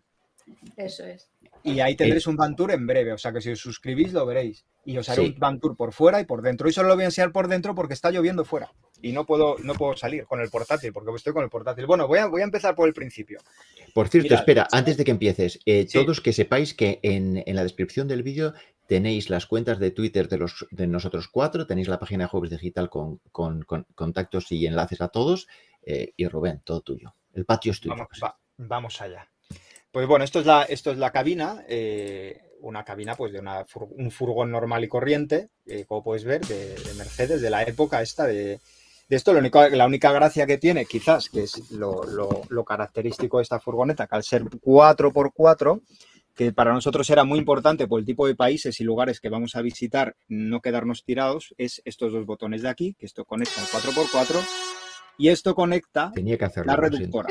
[0.77, 1.29] Eso es.
[1.63, 3.11] Y ahí tendréis un van tour en breve.
[3.13, 4.65] O sea que si os suscribís lo veréis.
[4.85, 5.33] Y os haré Sí.
[5.33, 6.69] un van tour por fuera y por dentro.
[6.69, 8.71] Y solo lo voy a enseñar por dentro porque está lloviendo fuera.
[9.01, 11.85] Y no puedo, no puedo salir con el portátil porque estoy con el portátil.
[11.85, 13.39] Bueno, voy a, voy a empezar por el principio.
[13.93, 14.39] Por cierto, Mirad.
[14.39, 15.97] espera, antes de que empieces, eh, Sí.
[15.99, 18.53] todos que sepáis que en, en la descripción del vídeo
[18.87, 22.49] tenéis las cuentas de Twitter de, los, de nosotros cuatro, tenéis la página de Jueves
[22.49, 25.47] Digital con, con- con contactos y enlaces a todos.
[25.85, 27.15] eh, y Rubén, todo tuyo.
[27.33, 27.95] El patio es tuyo.
[27.95, 29.27] Vamos, va- vamos allá.
[29.91, 33.65] Pues bueno, esto es la, esto es la cabina, eh, una cabina pues de una
[33.97, 38.01] un furgón normal y corriente, eh, como puedes ver, de, de Mercedes, de la época
[38.01, 38.59] esta de,
[39.07, 39.33] de esto.
[39.33, 43.43] Lo único, la única gracia que tiene, quizás, que es lo, lo- lo característico de
[43.43, 45.81] esta furgoneta, que al ser 4x4,
[46.35, 49.55] que para nosotros era muy importante por el tipo de países y lugares que vamos
[49.55, 53.67] a visitar, no quedarnos tirados, es estos dos botones de aquí, que esto conecta el
[53.67, 54.39] 4x4
[55.19, 56.71] y esto conecta Tenía que hacerlo.
[56.71, 56.97] la siento.
[56.97, 57.29] reductora.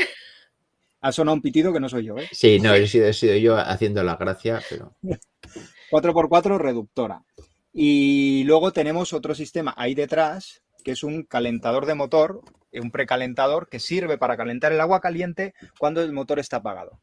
[1.01, 2.29] Ha sonado un pitido que no soy yo, ¿eh?
[2.33, 4.95] Sí, no, he sido, he sido yo haciendo la gracia, pero
[5.91, 7.25] 4x4 reductora.
[7.73, 13.69] Y luego tenemos otro sistema ahí detrás, que es un calentador de motor, un precalentador
[13.69, 17.01] que sirve para calentar el agua caliente cuando el motor está apagado.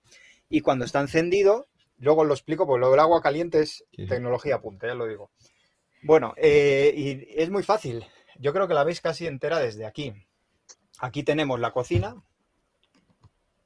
[0.50, 1.68] Y cuando está encendido,
[1.98, 4.06] luego lo explico, porque lo del agua caliente es sí.
[4.08, 5.32] tecnología punta, ya lo digo.
[6.04, 8.06] Bueno, eh, y es muy fácil.
[8.38, 10.14] Yo creo que la veis casi entera desde aquí.
[11.00, 12.16] Aquí tenemos la cocina,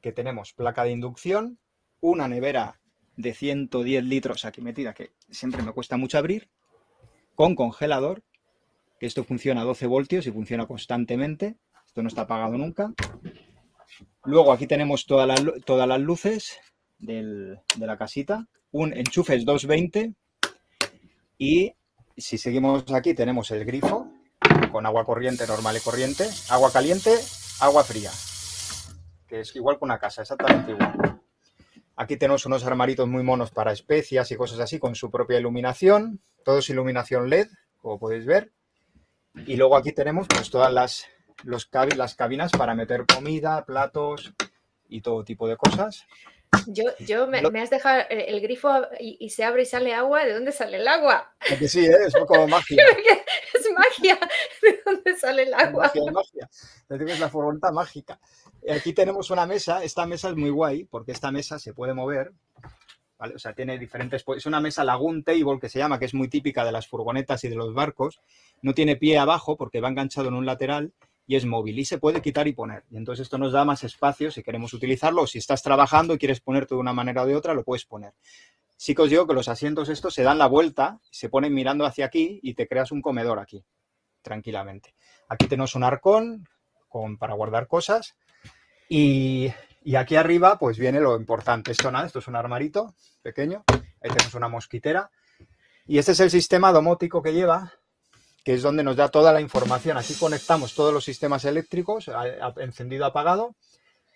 [0.02, 1.60] que tenemos placa de inducción,
[2.02, 2.80] una nevera
[3.18, 6.50] de 110 litros aquí metida, que siempre me cuesta mucho abrir,
[7.36, 8.24] con congelador,
[9.00, 12.94] que esto funciona a 12 voltios y funciona constantemente, esto no está apagado nunca.
[14.24, 16.60] Luego aquí tenemos todas las, todas las luces
[16.98, 20.14] de la casita, un enchufe es 220
[21.38, 21.74] y
[22.18, 24.09] si seguimos aquí tenemos el grifo
[24.72, 27.14] con agua corriente normal y corriente, agua caliente,
[27.60, 28.12] agua fría,
[29.28, 31.20] que es igual que una casa, exactamente igual.
[31.96, 36.22] Aquí tenemos unos armaritos muy monos para especias y cosas así con su propia iluminación.
[36.46, 38.54] Todo es iluminación LED, como podéis ver.
[39.46, 41.08] Y luego aquí tenemos pues todas las,
[41.44, 44.34] las cabinas para meter comida, platos
[44.88, 46.06] y todo tipo de cosas.
[46.68, 49.66] Yo, yo me, Lo- me has dejado el, el grifo y, y se abre y
[49.66, 50.26] sale agua.
[50.26, 51.34] ¿De dónde sale el agua?
[51.48, 51.96] Porque sí, ¿eh?
[52.08, 52.84] es como magia.
[53.54, 54.20] es magia.
[54.62, 55.92] ¿De dónde sale el agua?
[55.94, 56.50] Magia, magia.
[56.88, 58.20] Que es la furgoneta mágica.
[58.70, 59.84] Aquí tenemos una mesa.
[59.84, 62.32] Esta mesa es muy guay porque esta mesa se puede mover.
[63.18, 63.36] ¿vale?
[63.36, 64.24] O sea, tiene diferentes.
[64.36, 67.44] Es una mesa Lagoon Table que se llama, que es muy típica de las furgonetas
[67.44, 68.22] y de los barcos.
[68.62, 70.92] No tiene pie abajo porque va enganchado en un lateral
[71.30, 72.86] y es móvil y se puede quitar y poner.
[72.90, 76.18] Y entonces esto nos da más espacio si queremos utilizarlo o si estás trabajando y
[76.18, 78.14] quieres ponerte de una manera o de otra, lo puedes poner.
[78.78, 81.86] Sí que os digo que los asientos estos se dan la vuelta, se ponen mirando
[81.86, 83.64] hacia aquí y te creas un comedor aquí,
[84.24, 84.96] tranquilamente.
[85.28, 86.50] Aquí tenemos un arcón
[86.88, 88.16] con, para guardar cosas
[88.90, 91.74] y, y aquí arriba pues viene lo importante.
[91.74, 95.12] Esto nada, esto es un armarito pequeño, ahí tenemos una mosquitera
[95.86, 97.72] y este es el sistema domótico que lleva,
[98.44, 99.98] que es donde nos da toda la información.
[99.98, 102.10] Aquí conectamos todos los sistemas eléctricos,
[102.58, 103.56] encendido, apagado.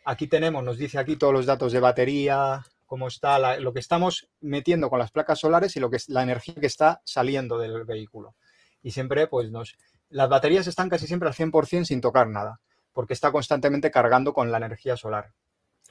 [0.06, 4.28] Aquí tenemos, nos dice aquí todos los datos de batería, cómo está, lo que estamos
[4.42, 7.86] metiendo con las placas solares y lo que es la energía que está saliendo del
[7.86, 8.36] vehículo.
[8.82, 9.76] Y siempre, pues, nos,
[10.10, 12.60] las baterías están casi siempre al 100% sin tocar nada,
[12.92, 15.32] porque está constantemente cargando con la energía solar.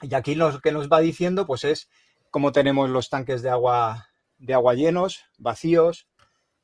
[0.01, 1.89] Y aquí lo que nos va diciendo, pues, es
[2.29, 6.07] cómo tenemos los tanques de agua, de agua llenos, vacíos,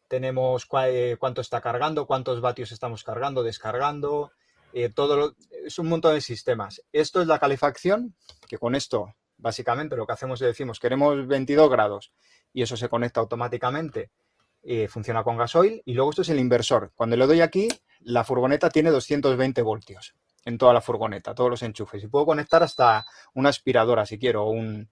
[0.09, 4.31] tenemos eh, cuánto está cargando, cuántos vatios estamos cargando, descargando,
[4.73, 6.81] eh, todo lo- es un montón de sistemas.
[6.91, 8.15] Esto es la calefacción,
[8.49, 12.11] que con esto básicamente lo que hacemos es decimos queremos 22 grados
[12.51, 14.11] y eso se conecta automáticamente,
[14.63, 16.91] eh, funciona con gasoil y luego esto es el inversor.
[16.95, 17.69] Cuando le doy aquí,
[18.01, 22.63] la furgoneta tiene 220 voltios en toda la furgoneta, todos los enchufes y puedo conectar
[22.63, 24.89] hasta una aspiradora si quiero o un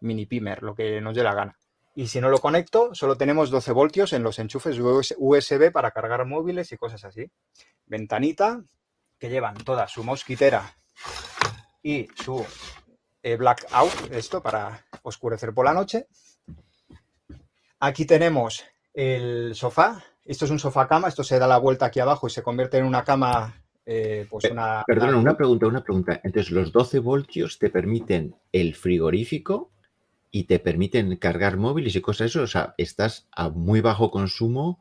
[0.00, 1.58] mini pimer, lo que nos dé la gana.
[1.94, 5.90] Y si no lo conecto, solo tenemos 12 voltios en los enchufes US- USB para
[5.90, 7.30] cargar móviles y cosas así.
[7.86, 8.62] Ventanita,
[9.18, 10.74] que llevan toda su mosquitera
[11.82, 12.44] y su
[13.22, 16.06] eh, blackout, esto para oscurecer por la noche.
[17.80, 20.02] Aquí tenemos el sofá.
[20.24, 22.78] Esto es un sofá cama, esto se da la vuelta aquí abajo y se convierte
[22.78, 24.84] en una cama, eh, pues Eh, una...
[24.86, 26.20] Perdona, una pregunta, una pregunta.
[26.22, 29.72] Entonces, los 12 voltios te permiten el frigorífico
[30.30, 32.42] y te permiten cargar móviles y cosas de eso.
[32.42, 34.80] O sea, estás a muy bajo consumo,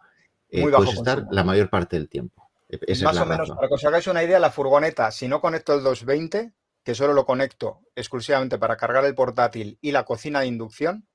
[0.50, 2.50] eh, Muy bajo puedes estar la mayor parte del tiempo.
[2.70, 3.56] E- Esa Más o menos, razón.
[3.58, 7.14] para que os hagáis una idea, la furgoneta, si no conecto el 220, que solo
[7.14, 11.08] lo conecto exclusivamente para cargar el portátil y la cocina de inducción,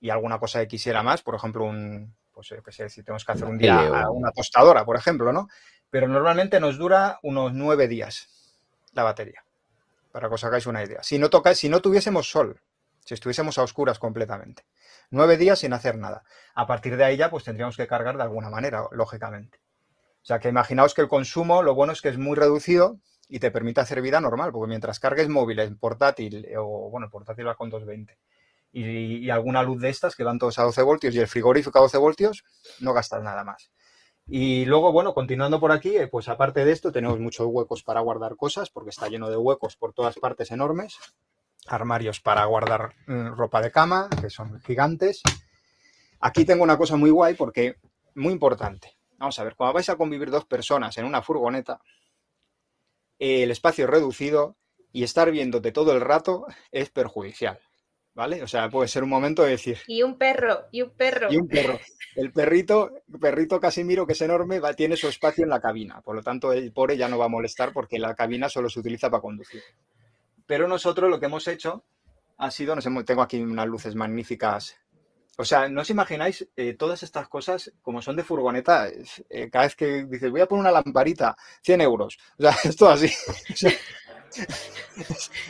[0.00, 3.24] y alguna cosa que quisiera más, por ejemplo, un, pues yo qué sé, si tenemos
[3.24, 5.48] que hacer un día a una tostadora, por ejemplo, ¿no?
[5.90, 8.28] Pero normalmente nos dura unos nueve días
[8.92, 9.42] la batería,
[10.12, 11.02] para que os hagáis una idea.
[11.02, 12.60] Si no toca, si no tuviésemos sol,
[13.08, 14.66] si estuviésemos a oscuras completamente.
[15.10, 16.24] Nueve días sin hacer nada.
[16.54, 19.62] A partir de ahí ya, pues tendríamos que cargar de alguna manera, lógicamente.
[20.22, 23.38] O sea que imaginaos que el consumo, lo bueno es que es muy reducido y
[23.38, 27.54] te permite hacer vida normal, porque mientras cargues móviles, portátil, o bueno, el portátil va
[27.54, 28.18] con 220,
[28.72, 31.78] y, y alguna luz de estas que van todos a 12 voltios y el frigorífico
[31.78, 32.44] a 12 voltios,
[32.80, 33.70] no gastas nada más.
[34.26, 38.00] Y luego, bueno, continuando por aquí, eh, pues aparte de esto, tenemos muchos huecos para
[38.00, 40.98] guardar cosas, porque está lleno de huecos por todas partes enormes.
[41.68, 45.22] Armarios para guardar mm, ropa de cama, que son gigantes.
[46.20, 47.76] Aquí tengo una cosa muy guay, porque
[48.14, 48.96] muy importante.
[49.18, 51.80] Vamos a ver, cuando vais a convivir dos personas en una furgoneta,
[53.18, 54.56] el espacio es reducido
[54.92, 57.58] y estar viéndote todo el rato es perjudicial.
[58.14, 58.42] ¿Vale?
[58.42, 61.28] O sea, puede ser un momento de decir, Y un perro, y un perro.
[61.30, 61.78] y un perro.
[62.16, 66.00] El perrito, perrito Casimiro, que es enorme, va, tiene su espacio en la cabina.
[66.00, 68.80] Por lo tanto, el pobre ya no va a molestar porque la cabina solo se
[68.80, 69.62] utiliza para conducir.
[70.48, 71.84] Pero nosotros lo que hemos hecho
[72.38, 74.74] ha sido, nos hemos- tengo aquí unas luces magníficas.
[75.36, 78.88] O sea, no os imagináis eh, todas estas cosas como son de furgoneta.
[79.28, 82.18] eh, cada vez que dices, voy a poner una lamparita, 100 euros.
[82.38, 83.08] O sea, es todo así.
[83.52, 83.72] O sea,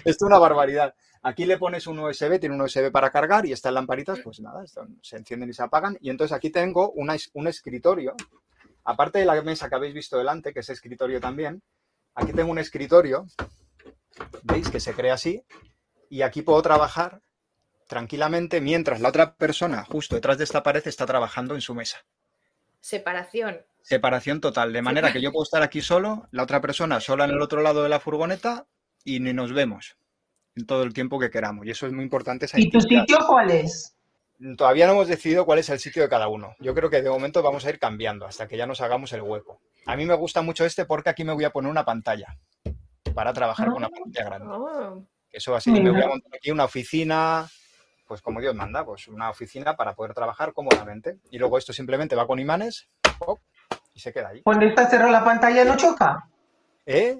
[0.04, 0.94] es, una barbaridad.
[1.22, 4.64] Aquí le pones un USB, tiene un USB para cargar y estas lamparitas, pues nada,
[4.64, 5.96] esto- se encienden y se apagan.
[6.00, 8.14] Y entonces aquí tengo un escritorio,
[8.84, 11.62] aparte de la mesa que habéis visto delante, que es escritorio también,
[12.14, 13.26] aquí tengo un escritorio,
[14.42, 14.68] ¿veis?
[14.70, 15.44] Que se crea así,
[16.09, 17.20] y aquí puedo trabajar
[17.87, 22.04] tranquilamente mientras la otra persona justo detrás de esta pared está trabajando en su mesa.
[22.81, 23.64] Separación.
[23.83, 27.31] Separación total, de manera que yo puedo estar aquí solo, la otra persona sola en
[27.31, 28.66] el otro lado de la furgoneta
[29.04, 29.96] y ni nos vemos
[30.57, 31.66] en todo el tiempo que queramos.
[31.66, 32.44] Y eso es muy importante.
[32.44, 33.96] Esa ¿Y tu sitio cuál es?
[34.57, 36.54] Todavía no hemos decidido cuál es el sitio de cada uno.
[36.61, 39.22] Yo creo que de momento vamos a ir cambiando hasta que ya nos hagamos el
[39.22, 39.61] hueco.
[39.87, 42.38] A mí me gusta mucho este porque aquí me voy a poner una pantalla
[43.18, 44.46] para trabajar con una pantalla grande.
[44.48, 45.02] Oh,
[45.33, 47.48] Eso así, me voy a montar aquí una oficina,
[48.07, 51.16] pues como Dios manda, pues una oficina para poder trabajar cómodamente.
[51.33, 52.88] Y luego esto simplemente va con imanes
[53.92, 54.42] y se queda ahí.
[54.42, 56.28] Cuando está cerrada la pantalla no choca.
[56.87, 57.18] ¿Eh?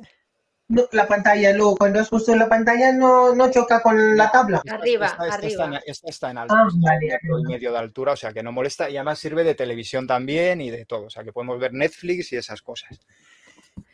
[0.69, 4.59] No, la pantalla, luego cuando has puesto la pantalla no, no choca con la tabla.
[4.59, 5.49] Esta- Arriba, esta- esta arriba.
[5.51, 7.51] está en- esta está en alto, Ah, está a vale, un metro y arriba.
[7.51, 10.71] medio de altura, o sea que no molesta y además sirve de televisión también y
[10.71, 13.01] de todo, o sea que podemos ver Netflix y esas cosas.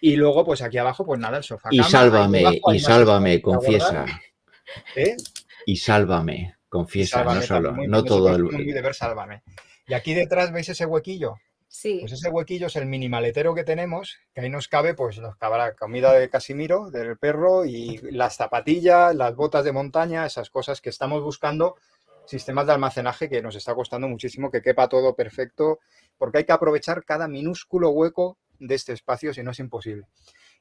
[0.01, 1.69] Y luego, pues aquí abajo, pues nada, el sofá.
[1.73, 4.07] Y cama, sálvame, y sálvame, confiesa.
[4.97, 5.17] ¿eh?
[5.67, 8.75] Y sálvame, Y confiesa, no solo, muy- no todo somos muy el...
[8.75, 9.43] de ver Sálvame.
[9.87, 11.37] Y aquí detrás, ¿veis ese huequillo?
[11.69, 11.99] sí.
[12.01, 15.37] Pues ese huequillo es el mini maletero que tenemos, que ahí nos cabe, pues nos
[15.37, 20.51] cabe la comida de Casimiro, del perro, y las zapatillas, las botas de montaña, esas
[20.51, 21.75] cosas que estamos buscando,
[22.27, 25.81] sistemas de almacenaje que nos está costando muchísimo que quepa todo perfecto,
[26.17, 30.07] porque hay que aprovechar cada minúsculo hueco de este espacio, si no es imposible.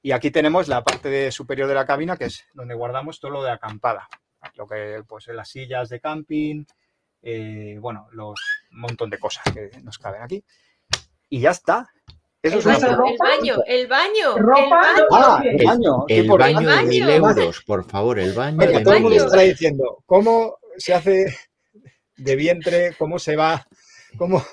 [0.01, 3.31] Y aquí tenemos la parte de- superior de la cabina, que es donde guardamos todo
[3.31, 4.07] lo de acampada,
[4.55, 6.65] lo que pues las sillas de camping,
[7.21, 8.39] eh, bueno, los
[8.71, 10.43] un montón de cosas que nos caben aquí.
[11.29, 11.87] Y ya está.
[12.41, 15.25] Eso El es baño, ropa- el baño, el baño, ropa, el baño.
[15.25, 16.05] Ah, El- baño.
[16.09, 19.39] El baño de mil euros, por favor, el baño Porque de todo el mundo está
[19.41, 21.33] diciendo cómo se hace
[22.17, 23.65] de vientre, cómo se va,
[24.17, 24.43] cómo,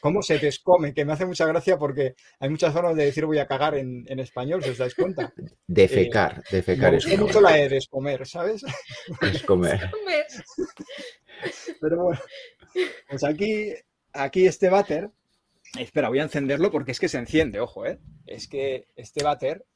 [0.00, 3.38] cómo se descome, que me hace mucha gracia porque hay muchas formas de decir voy
[3.38, 5.32] a cagar en, en español, si os dais cuenta.
[5.66, 7.64] Defecar, Me defecar es una mucho la buena.
[7.64, 8.62] de descomer, ¿sabes?
[9.22, 9.90] Es comer.
[9.90, 10.26] Comer.
[11.80, 12.20] Pero bueno,
[13.08, 13.72] pues aquí,
[14.12, 15.10] aquí este váter,
[15.78, 17.98] Espera, voy a encenderlo porque es que se enciende, ojo, ¿eh?
[18.26, 19.66] Es que este váter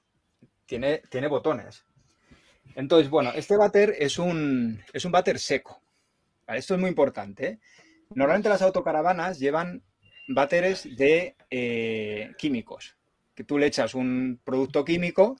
[0.64, 1.84] tiene, tiene botones.
[2.74, 5.82] Entonces, bueno, este váter es un, es un váter seco.
[6.46, 7.46] Esto es muy importante.
[7.46, 7.58] ¿eh?
[8.14, 9.82] Normalmente las autocaravanas llevan
[10.32, 12.96] váteres de eh, químicos,
[13.34, 15.36] que tú le echas un producto químico,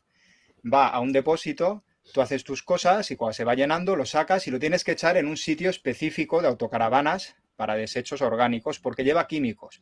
[0.62, 4.48] va a un depósito, tú haces tus cosas y cuando se va llenando lo sacas
[4.48, 9.04] y lo tienes que echar en un sitio específico de autocaravanas para desechos orgánicos porque
[9.04, 9.80] lleva químicos.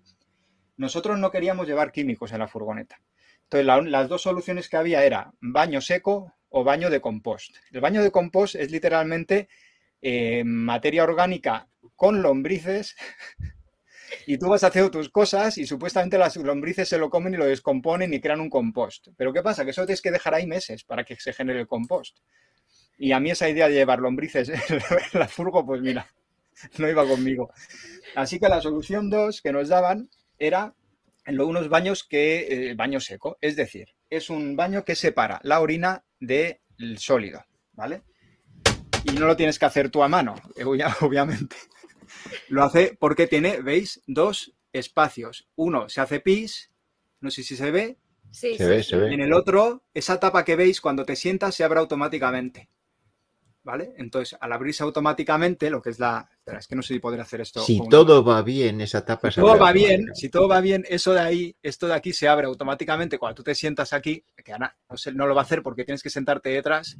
[0.76, 3.00] Nosotros no queríamos llevar químicos en la furgoneta.
[3.44, 7.56] Entonces, las dos soluciones que había era baño seco o baño de compost.
[7.72, 9.48] El baño de compost es literalmente
[10.02, 11.66] eh, materia orgánica
[11.96, 12.94] con lombrices
[14.30, 17.46] y tú vas haciendo tus cosas y supuestamente las lombrices se lo comen y lo
[17.46, 19.08] descomponen y crean un compost.
[19.16, 19.64] Pero ¿qué pasa?
[19.64, 22.18] Que eso tienes que dejar ahí meses para que se genere el compost.
[22.98, 26.12] Y a mí esa idea de llevar lombrices en la furgo, pues mira,
[26.76, 27.50] no iba conmigo.
[28.16, 30.74] Así que la solución 2 que nos daban era
[31.26, 36.04] unos baños que, eh, baño seco, es decir, es un baño que separa la orina
[36.20, 36.58] del
[36.98, 38.02] sólido, ¿vale?
[39.04, 40.34] Y no lo tienes que hacer tú a mano,
[41.00, 41.56] obviamente.
[42.48, 44.02] Lo hace porque tiene, ¿veis?
[44.06, 45.48] Dos espacios.
[45.56, 46.70] Uno se hace pis,
[47.20, 47.98] no sé si se ve.
[48.30, 49.14] Sí, se ve, se ve.
[49.14, 52.68] En el otro, esa tapa que veis, cuando te sientas, se abre automáticamente.
[53.64, 53.92] ¿Vale?
[53.98, 56.26] Entonces, al abrirse automáticamente, lo que es la.
[56.32, 57.60] Espera, es que no sé si podré hacer esto.
[57.60, 59.52] Si todo va bien, esa tapa se abre.
[59.52, 62.46] todo va bien, si todo va bien, eso de ahí, esto de aquí se abre
[62.46, 64.70] automáticamente cuando tú te sientas aquí, que no,
[65.14, 66.96] no lo va a hacer porque tienes que sentarte detrás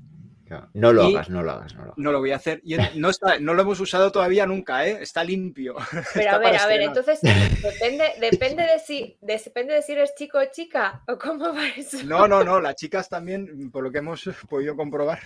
[0.75, 2.61] no lo hagas, no lo hagas, no lo No lo voy a hacer.
[2.65, 4.99] Y no, está, no lo hemos usado todavía nunca, ¿eh?
[5.01, 5.77] Está limpio.
[6.15, 10.39] Pero a ver, a ver, entonces depende, depende, de si, depende de si eres chico
[10.39, 11.99] o chica o cómo va eso.
[12.05, 15.21] No, no, no, las chicas también, por lo que hemos podido comprobar.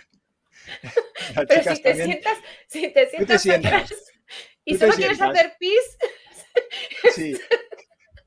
[1.48, 4.12] Pero si te, sientas, si te sientas, atrás
[4.64, 5.98] y solo quieres hacer pis.
[7.14, 7.34] Sí.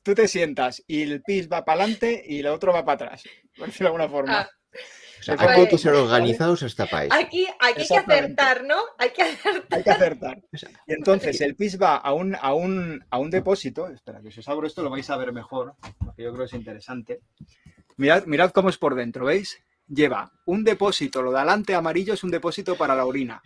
[0.02, 3.24] Tú te sientas y el pis va para adelante y el otro va para atrás,
[3.56, 4.42] por decirlo de alguna forma.
[4.42, 4.50] Ah
[5.28, 7.12] hay que ser organizados hasta país.
[7.14, 8.76] Aquí, hay que acertar, ¿no?
[8.98, 9.78] Hay que acertar.
[9.78, 10.42] Hay que acertar.
[10.88, 13.88] Y entonces el PIS va a un, a un, a un depósito.
[13.88, 16.50] Espera, que si os abro esto lo vais a ver mejor, porque yo creo que
[16.50, 17.22] es interesante.
[17.98, 19.60] Mirad, mirad cómo es por dentro, ¿veis?
[19.88, 23.42] Lleva un depósito, lo de adelante amarillo es un depósito para la orina.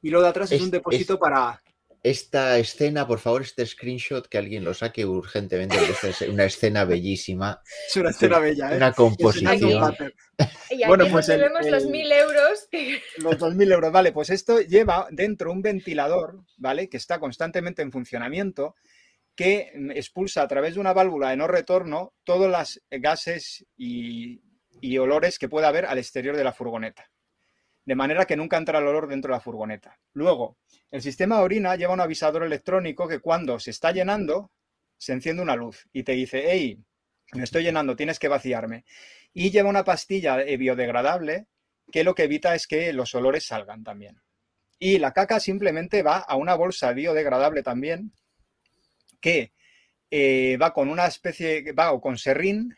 [0.00, 1.60] Y lo de atrás es, un depósito para,
[2.02, 7.60] esta escena, por favor, este screenshot, que alguien lo saque urgentemente, es una escena bellísima.
[7.88, 8.76] Es una escena bella, ¿eh?
[8.76, 9.96] Una composición.
[10.70, 12.68] Y bueno, pues vemos los mil euros.
[13.16, 16.88] Los dos mil euros, vale, pues esto lleva dentro un ventilador, ¿vale?
[16.88, 18.76] Que está constantemente en funcionamiento,
[19.34, 24.40] que expulsa a través de una válvula de no retorno todos los gases y,
[24.80, 27.10] y olores que pueda haber al exterior de la furgoneta
[27.88, 29.98] de manera que nunca entra el olor dentro de la furgoneta.
[30.12, 30.58] Luego,
[30.90, 34.52] el sistema de orina lleva un avisador electrónico que cuando se está llenando,
[34.98, 36.84] se enciende una luz y te dice, hey,
[37.32, 38.84] me estoy llenando, tienes que vaciarme.
[39.32, 41.46] Y lleva una pastilla biodegradable
[41.90, 44.20] que lo que evita es que los olores salgan también.
[44.78, 48.12] Y la caca simplemente va a una bolsa biodegradable también,
[49.18, 49.54] que
[50.10, 52.76] eh, va con una especie, va o con serrín,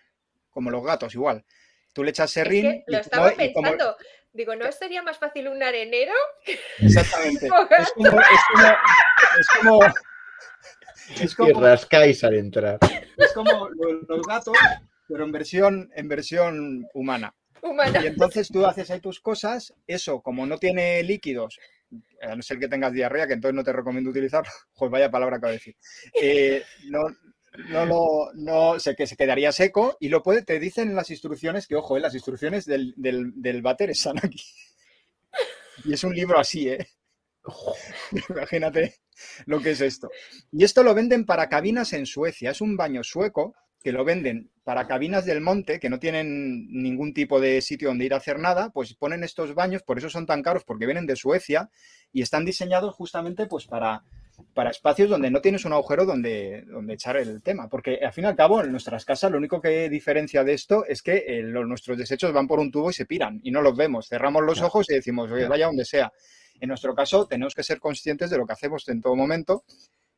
[0.50, 1.44] como los gatos igual.
[1.92, 2.84] Tú le echas serrín.
[2.86, 3.96] lo estaba pensando.
[4.32, 6.12] Digo, ¿no sería más fácil un arenero?
[6.78, 7.46] Exactamente.
[7.46, 9.80] es como, es como,
[11.20, 12.78] es como, rascáis al entrar.
[13.16, 14.56] Es como los, gatos,
[15.08, 17.34] pero en versión, en versión humana.
[17.62, 18.00] humana.
[18.02, 21.58] Y entonces tú haces ahí tus cosas, eso, como no tiene líquidos,
[22.22, 25.38] a no ser que tengas diarrea, que entonces no te recomiendo utilizarlo, joder, vaya palabra
[25.38, 25.76] que voy a decir,
[26.20, 27.00] eh, no,
[27.68, 31.10] no lo, no, sé que se quedaría seco y lo puede, te dicen en las
[31.10, 34.40] instrucciones que, ojo, en eh, las instrucciones del, del, del váter están aquí.
[35.84, 36.86] Y es un libro así, ¿eh?
[38.28, 39.00] Imagínate
[39.46, 40.10] lo que es esto.
[40.52, 42.50] Y esto lo venden para cabinas en Suecia.
[42.50, 47.14] Es un baño sueco que lo venden para cabinas del monte que no tienen ningún
[47.14, 50.26] tipo de sitio donde ir a hacer nada, pues ponen estos baños, por eso son
[50.26, 51.70] tan caros, porque vienen de Suecia
[52.12, 54.04] y están diseñados justamente pues para,
[54.54, 57.68] para espacios donde no tienes un agujero donde, donde echar el tema.
[57.68, 60.84] Porque al fin y al cabo, en nuestras casas, lo único que diferencia de esto
[60.86, 63.76] es que eh, nuestros desechos van por un tubo y se piran y no los
[63.76, 64.08] vemos.
[64.08, 66.12] Cerramos los ojos y decimos, oye, vaya donde sea.
[66.60, 69.64] En nuestro caso, tenemos que ser conscientes de lo que hacemos en todo momento,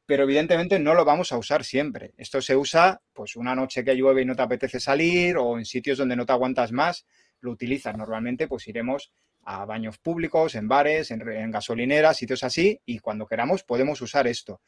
[0.07, 2.13] pero evidentemente no lo vamos a usar siempre.
[2.17, 5.65] Esto se usa, pues, una noche que llueve y no te apetece salir o en
[5.65, 7.07] sitios donde no te aguantas más,
[7.41, 7.97] lo utilizas.
[7.97, 9.13] Normalmente, pues, iremos
[9.45, 14.61] a baños públicos, en bares, en, gasolineras, sitios así, y cuando queramos podemos usar esto.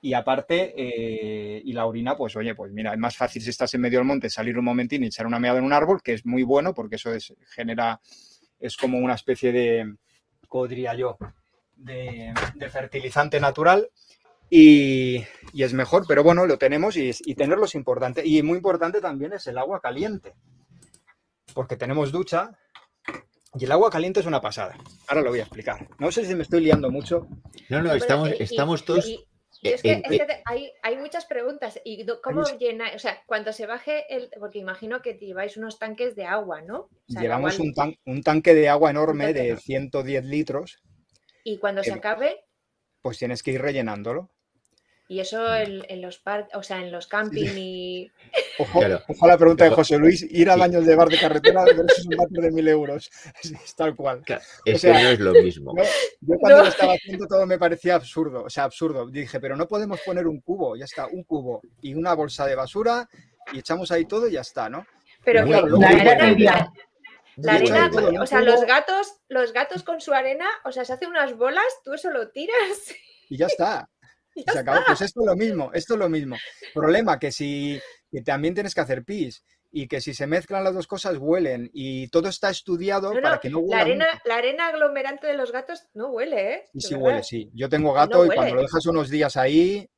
[0.00, 3.72] Y aparte, eh, y la orina, pues oye, pues mira, es más fácil si estás
[3.74, 6.14] en medio del monte salir un momentín y echar una meada en un árbol, que
[6.14, 8.00] es muy bueno porque eso es, genera,
[8.58, 9.94] es como una especie de,
[10.48, 11.16] ¿cómo diría yo?,
[11.76, 12.34] de,
[12.70, 13.88] fertilizante natural.
[14.50, 18.26] y, y es mejor, pero bueno, lo tenemos y, y tenerlo es importante.
[18.26, 20.34] Y muy importante también es el agua caliente,
[21.54, 22.52] porque tenemos ducha
[23.58, 24.76] y el agua caliente es una pasada.
[25.08, 25.88] Ahora lo voy a explicar.
[25.98, 27.26] No sé si me estoy liando mucho.
[27.68, 29.06] No, no, estamos, y- y- estamos todos.
[29.06, 29.24] y-
[29.62, 31.80] y es que, eh, es que te- hay, hay muchas preguntas.
[31.84, 32.90] ¿Y do- cómo muchas- llena?
[32.94, 34.28] O sea, cuando se baje el.
[34.38, 36.80] Porque imagino que lleváis unos tanques de agua, ¿no?
[36.80, 39.56] O sea, el Llevamos agua- un, tan- un tanque de agua enorme de ¿no?
[39.58, 40.82] 110 litros,
[41.44, 42.44] Y cuando se eh, acabe,
[43.00, 44.30] pues tienes que ir rellenándolo.
[45.06, 48.10] Y eso en, en los parques, o sea, en los camping y.
[48.58, 49.02] Ojo, Claro.
[49.08, 49.70] ojo a la pregunta de.
[49.70, 50.60] José Luis, ir a Sí.
[50.60, 53.10] baños de bar de carretera versus un váter de mil euros.
[53.64, 54.22] Es tal cual.
[54.64, 55.72] Es o sea, que no es lo mismo.
[55.76, 55.82] No,
[56.20, 56.64] yo cuando No.
[56.64, 59.06] lo estaba haciendo todo me parecía absurdo, o sea, absurdo.
[59.08, 62.54] Dije, pero no podemos poner un cubo, ya está, un cubo y una bolsa de
[62.54, 63.08] basura
[63.52, 64.86] y echamos ahí todo y ya está, ¿no?
[65.24, 65.70] Pero Muy que la
[67.36, 70.92] La era arena, o sea, los gatos, los gatos con su arena, o sea, se
[70.92, 72.94] hacen unas bolas, tú eso lo tiras.
[73.28, 73.88] Y ya está.
[74.34, 74.78] Y y ya se acabó.
[74.78, 74.86] está.
[74.88, 76.36] Pues esto es lo mismo, esto es lo mismo.
[76.72, 80.72] Problema que si que también tienes que hacer pis y que si se mezclan las
[80.74, 83.80] dos cosas huelen y todo está estudiado No, para que no la huela.
[83.80, 84.22] arena, mucho.
[84.24, 86.62] la arena aglomerante de los gatos no huele, ¿eh?
[86.66, 87.06] Sí, De sí verdad.
[87.06, 87.50] huele, sí.
[87.54, 89.88] Yo tengo gato No y cuando lo dejas unos días ahí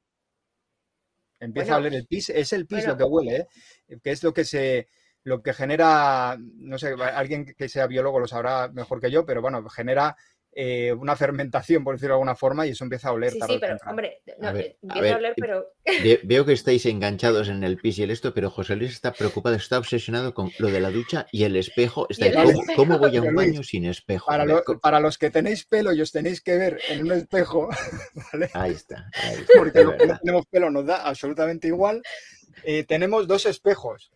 [1.40, 2.30] empieza a oler el pis.
[2.30, 2.92] Es el pis Bueno.
[2.92, 3.98] lo que huele, ¿eh?
[4.02, 4.88] que es lo que se
[5.24, 9.42] lo que genera, no sé, alguien que sea biólogo lo sabrá mejor que yo, pero
[9.42, 10.16] bueno, genera
[10.58, 13.30] eh, una fermentación, por decirlo de alguna forma, y eso empieza a oler.
[13.32, 15.66] Sí, tarde sí, pero hombre, no, A ver, eh, a empieza a, ver, oler, pero
[16.02, 19.12] Ve- Veo que estáis enganchados en el pis y el esto, pero José Luis está
[19.12, 22.06] preocupado, está obsesionado con lo de la ducha y el espejo.
[22.08, 22.72] Está Y el ¿cómo, espejo.
[22.76, 24.26] cómo voy a un Luis, baño sin espejo?
[24.28, 24.62] Para, lo-
[25.00, 27.68] los que tenéis pelo y os tenéis que ver en un espejo,
[28.32, 28.50] ¿vale?
[28.54, 29.10] Ahí está.
[29.24, 32.00] ahí está, porque es los que no tenemos pelo nos da absolutamente igual.
[32.64, 34.10] eh, tenemos dos espejos.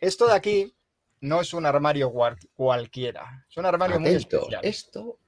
[0.00, 0.74] Esto de aquí
[1.20, 2.12] no es un armario
[2.52, 4.60] cualquiera, es un armario muy especial.
[4.64, 5.18] esto.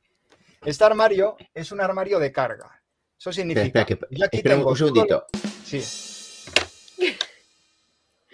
[0.66, 2.82] Este armario es un armario de carga.
[3.18, 3.64] Eso significa.
[3.80, 5.26] Espera, espera, que- yo aquí tengo un segundito.
[5.32, 5.82] todo- Sí.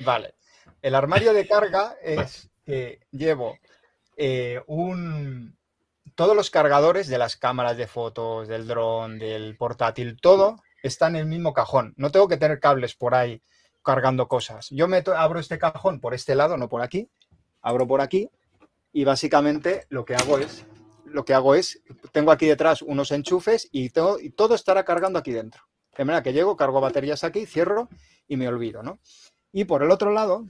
[0.05, 0.35] Vale.
[0.81, 3.59] El armario de carga es que llevo
[4.17, 5.57] eh, un.
[6.15, 11.17] Todos los cargadores de las cámaras de fotos, del dron, del portátil, todo está en
[11.17, 11.95] el mismo cajón.
[11.97, 13.41] No tengo que tener cables por ahí
[13.83, 14.69] cargando cosas.
[14.71, 17.09] Yo meto, abro este cajón por este lado, no por aquí.
[17.63, 18.29] Abro por aquí
[18.93, 20.65] y básicamente lo que hago es
[21.13, 25.19] lo que hago es, tengo aquí detrás unos enchufes y todo, y todo estará cargando
[25.19, 25.63] aquí dentro.
[25.97, 27.89] De manera que llego, cargo baterías aquí, cierro
[28.27, 28.99] y me olvido, ¿no?
[29.53, 30.47] Y por el otro lado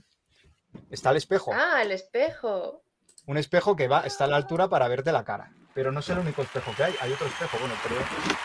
[0.89, 1.51] está el espejo.
[1.53, 2.83] ah, el espejo.
[3.25, 5.53] Un espejo que va, está a la altura para verte la cara.
[5.73, 6.95] Pero no es el único espejo que hay.
[7.01, 7.95] Hay otro espejo, bueno, pero...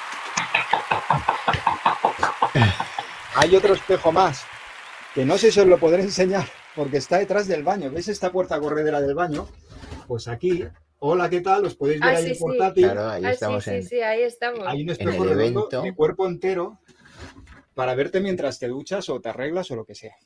[3.35, 4.45] Hay otro espejo más,
[5.15, 7.89] que no sé si os lo podré enseñar, porque está detrás del baño.
[7.89, 9.47] ¿Veis esta puerta corredera del baño?
[10.09, 10.67] Pues aquí,
[11.01, 11.65] hola, ¿qué tal?
[11.65, 12.41] Os podéis ver Ah, ahí sí, el sí.
[12.43, 12.85] portátil.
[12.85, 13.83] Claro, ahí Ah, sí, estamos sí, en.
[13.85, 14.67] sí, ahí estamos.
[14.67, 15.83] Hay un En espejo el redondo evento.
[15.83, 16.79] de cuerpo entero
[17.75, 20.17] para verte mientras te duchas o te arreglas o lo que sea.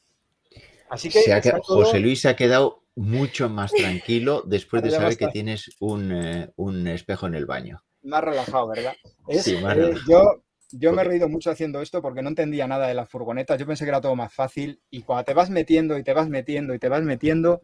[0.89, 4.83] Así que Se ha quedado- todo- José Luis se ha quedado mucho más tranquilo después
[4.83, 7.83] de saber que tienes un, eh, un espejo en el baño.
[8.03, 8.95] más relajado, ¿verdad?
[9.29, 10.03] Es, Sí, más eh, relajado.
[10.09, 13.59] yo, yo me he reído mucho haciendo esto porque no entendía nada de las furgonetas.
[13.61, 16.29] Yo pensé que era todo más fácil y cuando te vas metiendo y te vas
[16.29, 17.63] metiendo y te vas metiendo,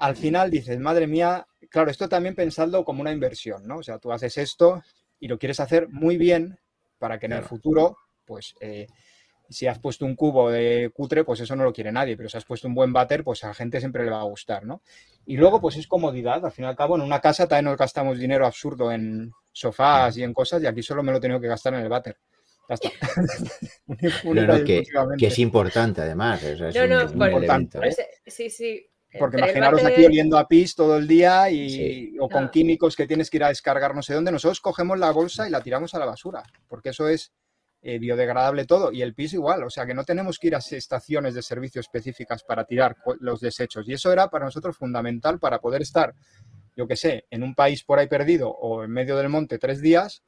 [0.00, 3.78] al final dices, madre mía, claro, esto también pensando como una inversión, ¿no?
[3.78, 4.82] O sea, tú haces esto
[5.18, 6.58] y lo quieres hacer muy bien
[6.98, 8.86] para que en el futuro, pues, eh,
[9.48, 12.36] si has puesto un cubo de cutre, pues eso no lo quiere nadie, pero si
[12.36, 14.82] has puesto un buen váter, pues a la gente siempre le va a gustar, ¿no?
[15.26, 16.44] Y luego, pues es comodidad.
[16.44, 20.16] Al fin y al cabo, en una casa también nos gastamos dinero absurdo en sofás
[20.16, 22.16] y en cosas, y aquí solo me lo he tenido que gastar en el váter.
[22.68, 22.90] Ya está.
[24.24, 26.42] No, no, que, es importante además.
[26.42, 27.70] o sea, es No, un, no, un por-.
[27.80, 28.86] Por ese- sí, sí.
[29.18, 32.16] Porque imaginaros aquí oliendo a pis todo el día y, Sí.
[32.18, 32.50] o con Ah.
[32.50, 34.32] químicos que tienes que ir a descargar no sé dónde.
[34.32, 37.32] Nosotros cogemos la bolsa y la tiramos a la basura, porque eso es
[37.84, 38.92] eh, biodegradable todo.
[38.92, 41.80] Y el pis igual, o sea que no tenemos que ir a estaciones de servicio
[41.80, 43.88] específicas para tirar los desechos.
[43.88, 46.14] Y eso era para nosotros fundamental para poder estar,
[46.76, 49.80] yo que sé, en un país por ahí perdido o en medio del monte tres
[49.82, 50.22] días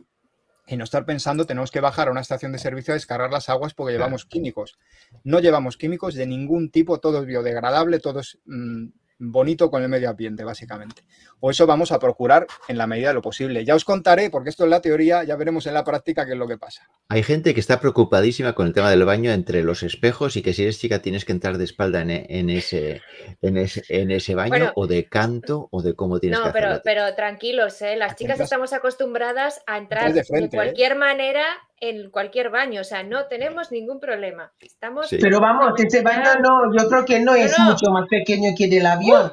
[0.67, 3.49] y no estar pensando tenemos que bajar a una estación de servicio a descargar las
[3.49, 4.79] aguas porque llevamos químicos.
[5.23, 8.87] No llevamos químicos de ningún tipo, todo es biodegradable, todo es mm,
[9.31, 11.03] bonito con el medio ambiente, básicamente.
[11.41, 13.65] O eso vamos a procurar en la medida de lo posible.
[13.65, 16.39] Ya os contaré, porque esto es la teoría, ya veremos en la práctica qué es
[16.39, 16.89] lo que pasa.
[17.09, 20.53] Hay gente que está preocupadísima con el tema del baño entre los espejos y que
[20.55, 23.03] si eres chica tienes que entrar de espalda en, en ese,
[23.43, 24.73] en, ese, en ese baño Bueno.
[24.77, 27.97] o de canto o de cómo tienes No, que pero, pero tranquilos, ¿eh?
[27.97, 30.51] las chicas estamos acostumbradas a entrar de ¿eh?
[30.51, 31.45] cualquier manera
[31.81, 34.53] en cualquier baño, o sea, no tenemos ningún problema.
[34.61, 35.19] Estamos Sí.
[35.21, 37.67] Pero vamos, ese baño no, yo creo que no es no.
[37.67, 39.33] mucho más pequeño que el avión.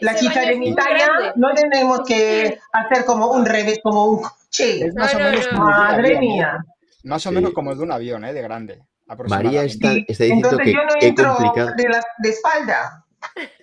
[0.00, 0.12] La
[0.56, 1.32] mi talla grande.
[1.36, 4.86] no tenemos que hacer como un revés, como un coche.
[4.86, 5.56] Es más No, o no, menos no.
[5.58, 6.58] como ir al Madre avión, mía.
[7.04, 8.32] Más o menos como el de un avión, ¿eh?
[8.32, 8.82] De grande.
[9.28, 11.70] María está, está diciendo Entonces que yo no qué entro complicado.
[11.76, 13.04] de, la, de espalda.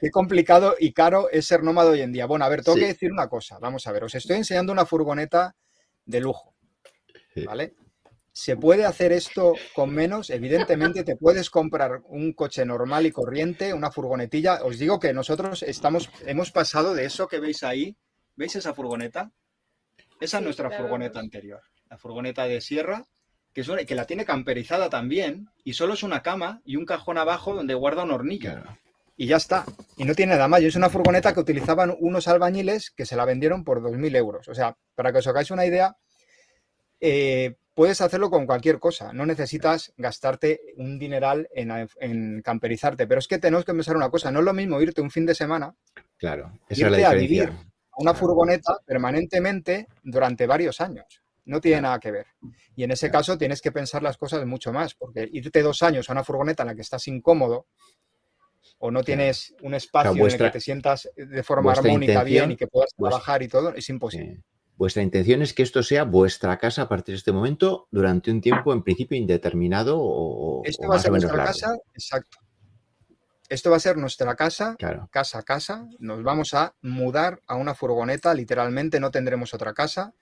[0.01, 2.25] Qué complicado y caro es ser nómada hoy en día.
[2.25, 2.81] Bueno, a ver, tengo Sí.
[2.81, 3.57] que decir una cosa.
[3.59, 5.55] Vamos a ver, os estoy enseñando una furgoneta
[6.05, 6.53] de lujo,
[7.33, 7.45] Sí.
[7.45, 7.75] ¿vale?
[8.37, 10.29] ¿Se puede hacer esto con menos?
[10.29, 14.61] Evidentemente te puedes comprar un coche normal y corriente, una furgonetilla.
[14.65, 17.95] Os digo que nosotros estamos, hemos pasado de eso que veis ahí.
[18.35, 19.31] ¿Veis esa furgoneta?
[20.19, 21.61] Esa es nuestra furgoneta anterior.
[21.89, 23.05] La furgoneta de sierra,
[23.53, 26.85] que, es una- que la tiene camperizada también, y solo es una cama y un
[26.85, 28.77] cajón abajo donde guarda un hornillo Claro.
[29.15, 29.63] y ya está.
[29.95, 30.61] Y no tiene nada más.
[30.61, 34.49] Y es una furgoneta que utilizaban unos albañiles que se la vendieron por 2.000 euros.
[34.49, 35.95] O sea, para que os hagáis una idea,
[36.99, 39.13] eh, puedes hacerlo con cualquier cosa.
[39.13, 43.05] No necesitas gastarte un dineral en, en camperizarte.
[43.05, 44.31] Pero es que tenemos que pensar una cosa.
[44.31, 45.75] No es lo mismo irte un fin de semana
[46.17, 47.51] Claro, esa es Irte a vivir a
[47.97, 48.17] una Claro.
[48.17, 51.21] furgoneta permanentemente durante varios años.
[51.43, 52.25] No tiene nada que ver.
[52.75, 53.19] Y en ese Claro.
[53.19, 56.63] caso tienes que pensar las cosas mucho más, porque irte dos años a una furgoneta
[56.63, 57.67] en la que estás incómodo
[58.79, 62.55] o no tienes un espacio en el que te sientas de forma armónica bien y
[62.57, 64.41] que puedas vuestra- trabajar y todo, es imposible.
[64.77, 68.41] Vuestra intención es que esto sea vuestra casa a partir de este momento durante un
[68.41, 71.45] tiempo en principio indeterminado o, Esto o va a ser nuestra largo.
[71.53, 72.37] casa, exacto.
[73.47, 75.07] Esto va a ser nuestra casa, Claro.
[75.11, 75.87] casa a casa.
[75.99, 80.13] Nos vamos a mudar a una furgoneta, literalmente no tendremos otra casa.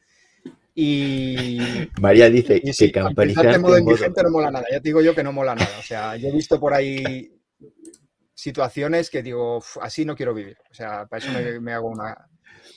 [0.76, 1.58] Y,
[2.02, 3.22] María dice Y sí, que en modo
[3.54, 4.66] en modo- indigente no mola nada.
[4.72, 5.80] Ya te digo yo que no mola nada.
[5.80, 7.32] O sea, yo he visto por ahí
[8.34, 10.58] situaciones que digo, "Uf, así no quiero vivir.
[10.70, 12.16] O sea, para eso me, me hago una,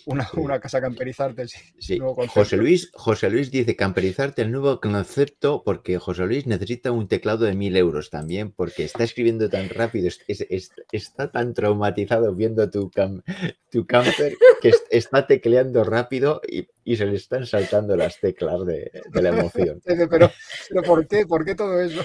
[0.07, 1.47] una, una casa camperizarte.
[1.49, 1.99] sí, Sí.
[1.99, 2.41] nuevo concepto.
[2.41, 7.45] José Luis, José Luis dice camperizarte el nuevo concepto porque José Luis necesita un teclado
[7.45, 12.35] de mil euros también porque está escribiendo tan rápido, es- es- es- está tan traumatizado
[12.35, 13.23] viendo tu, cam-
[13.71, 18.65] tu camper que es- está tecleando rápido y, y se le están saltando las teclas
[18.65, 19.83] de, de la emoción.
[19.85, 20.31] Pero,
[20.71, 21.27] pero ¿por qué?
[21.27, 22.05] ¿Por qué todo eso?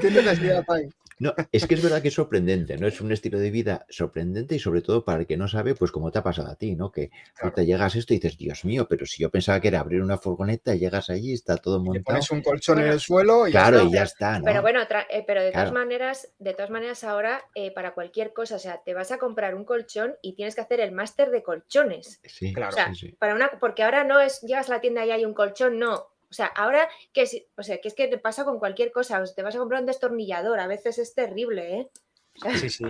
[0.00, 0.88] ¿Qué necesidad hay?
[1.18, 2.86] No, es que es verdad que es sorprendente, ¿no?
[2.86, 5.90] Es un estilo de vida sorprendente y sobre todo para el que no sabe, pues
[5.90, 6.90] como te ha pasado a ti, ¿no?
[6.92, 7.54] Que Claro.
[7.54, 10.02] te llegas a esto y dices, Dios mío, pero si yo pensaba que era abrir
[10.02, 12.04] una furgoneta, llegas allí, está todo montado.
[12.04, 13.88] pones un colchón en el suelo y ya Claro, está.
[13.88, 14.44] y ya está, ¿no?
[14.44, 18.56] Pero bueno, eh, pero de todas maneras, de todas maneras ahora eh, para cualquier cosa,
[18.56, 21.42] o sea, te vas a comprar un colchón y tienes que hacer el máster de
[21.42, 22.20] colchones.
[22.24, 22.70] Sí, Claro.
[22.70, 23.16] O sea, sí, sí.
[23.18, 26.08] para una, porque ahora no es llegas a la tienda y hay un colchón, no.
[26.36, 29.22] O sea, ahora que es, o sea, que es que te pasa con cualquier cosa,
[29.22, 31.88] o sea, te vas a comprar un destornillador, a veces es terrible, ¿eh?
[32.36, 32.84] O sea, Sí, sí.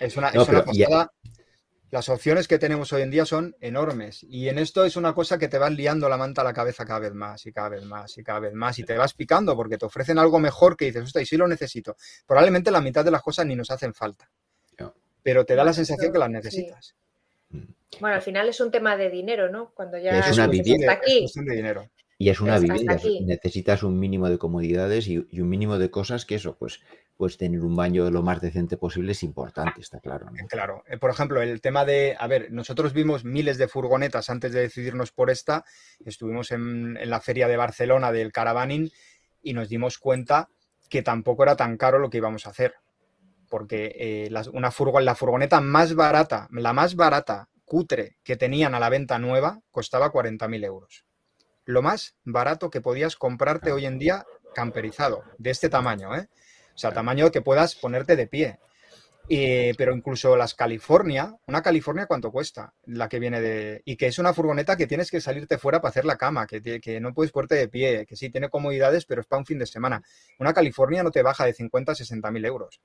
[0.00, 1.12] Es una, No, es una pero ya- pasada.
[1.92, 4.24] Las opciones que tenemos hoy en día son enormes.
[4.24, 6.84] Y en esto es una cosa que te vas liando la manta a la cabeza
[6.84, 8.78] cada vez más y cada vez más y cada vez más.
[8.80, 11.46] Y te vas picando porque te ofrecen algo mejor que dices, hostia, y sí lo
[11.46, 11.96] necesito.
[12.26, 14.28] Probablemente la mitad de las cosas ni nos hacen falta.
[14.80, 14.92] No.
[15.22, 16.32] Pero te da la sensación que las sí.
[16.32, 16.94] necesitas.
[18.00, 19.70] bueno, al final es un tema de dinero, ¿no?
[19.72, 21.20] Cuando ya Es una vivienda, hasta Es aquí.
[21.20, 21.88] cuestión de dinero.
[22.20, 22.94] Y es una vivienda,
[23.26, 26.80] necesitas un mínimo de comodidades y, y un mínimo de cosas que eso, pues,
[27.16, 30.46] pues tener un baño lo más decente posible es importante, está claro, ¿no?
[30.48, 34.52] Claro, eh, por ejemplo, el tema de, a ver, nosotros vimos miles de furgonetas antes
[34.52, 35.64] de decidirnos por esta,
[36.04, 38.90] estuvimos en, en la feria de Barcelona del Caravaning
[39.42, 40.48] y nos dimos cuenta
[40.90, 42.74] que tampoco era tan caro lo que íbamos a hacer,
[43.48, 48.74] porque eh, las- una furgo- la furgoneta más barata, la más barata, cutre, que tenían
[48.74, 51.04] a la venta nueva, costaba 40.000 euros.
[51.68, 56.26] Lo más barato que podías comprarte hoy en día camperizado, de este tamaño, ¿eh?
[56.74, 58.58] O sea, tamaño que puedas ponerte de pie.
[59.28, 62.72] Eh, pero incluso las California, una California, ¿cuánto cuesta?
[62.86, 63.82] La que viene de.
[63.84, 66.80] Y que es una furgoneta que tienes que salirte fuera para hacer la cama, que,
[66.80, 69.58] que no puedes ponerte de pie, que sí tiene comodidades, pero es para un fin
[69.58, 70.02] de semana.
[70.38, 72.80] Una California no te baja de 50 a 60 mil euros.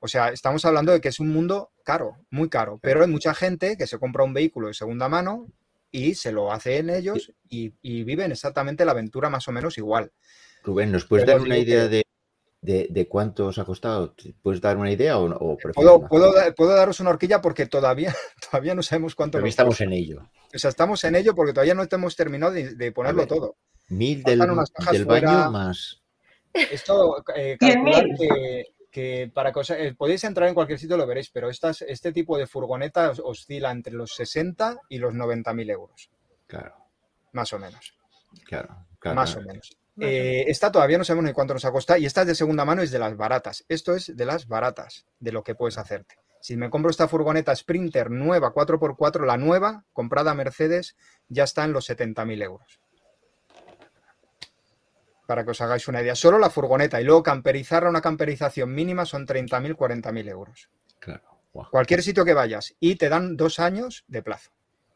[0.00, 2.78] O sea, estamos hablando de que es un mundo caro, muy caro.
[2.80, 5.48] Pero hay mucha gente que se compra un vehículo de segunda mano
[5.90, 9.78] y se lo hace en ellos y, y viven exactamente la aventura más o menos
[9.78, 10.12] igual.
[10.62, 12.02] Rubén, ¿nos puedes Pero dar una idea que- de,
[12.60, 14.14] de, de cuánto os ha costado?
[14.42, 17.66] ¿Puedes dar una idea o, o prefieres Puedo, no puedo, puedo daros una horquilla porque
[17.66, 18.14] todavía,
[18.50, 19.84] todavía no sabemos cuánto nos estamos cuesta.
[19.84, 20.28] en ello.
[20.54, 23.28] O sea, estamos en ello porque todavía no hemos terminado de, de ponerlo ver.
[23.28, 23.56] todo.
[23.88, 25.50] Mil del, Faltan unas cajas del baño fuera.
[25.50, 26.02] más.
[26.52, 28.16] Esto, eh, calcular mil.
[28.18, 28.64] que,
[28.98, 32.12] que para que os- eh, podéis entrar en cualquier sitio lo veréis, pero estas, este
[32.12, 36.10] tipo de furgoneta os- oscila entre los 60 y los 90 mil euros,
[36.46, 36.74] Claro,
[37.32, 37.94] más o menos.
[38.44, 38.86] claro.
[38.98, 39.46] claro, más claro.
[39.46, 39.70] o menos.
[40.00, 42.82] Eh, esta todavía no sabemos ni cuánto nos ha costado y esta de segunda mano
[42.82, 43.64] es de las baratas.
[43.68, 46.16] Esto es de las baratas, de lo que puedes hacerte.
[46.40, 50.96] Si me compro esta furgoneta Sprinter nueva 4x4, la nueva, comprada a Mercedes,
[51.28, 52.80] ya está en los 70.000 euros.
[55.28, 56.14] Para que os hagáis una idea.
[56.14, 60.70] Solo la furgoneta y luego camperizar a una camperización mínima son 30.000, 40.000 euros.
[60.98, 61.20] Claro.
[61.70, 64.52] Cualquier sitio que vayas y te dan dos años de plazo.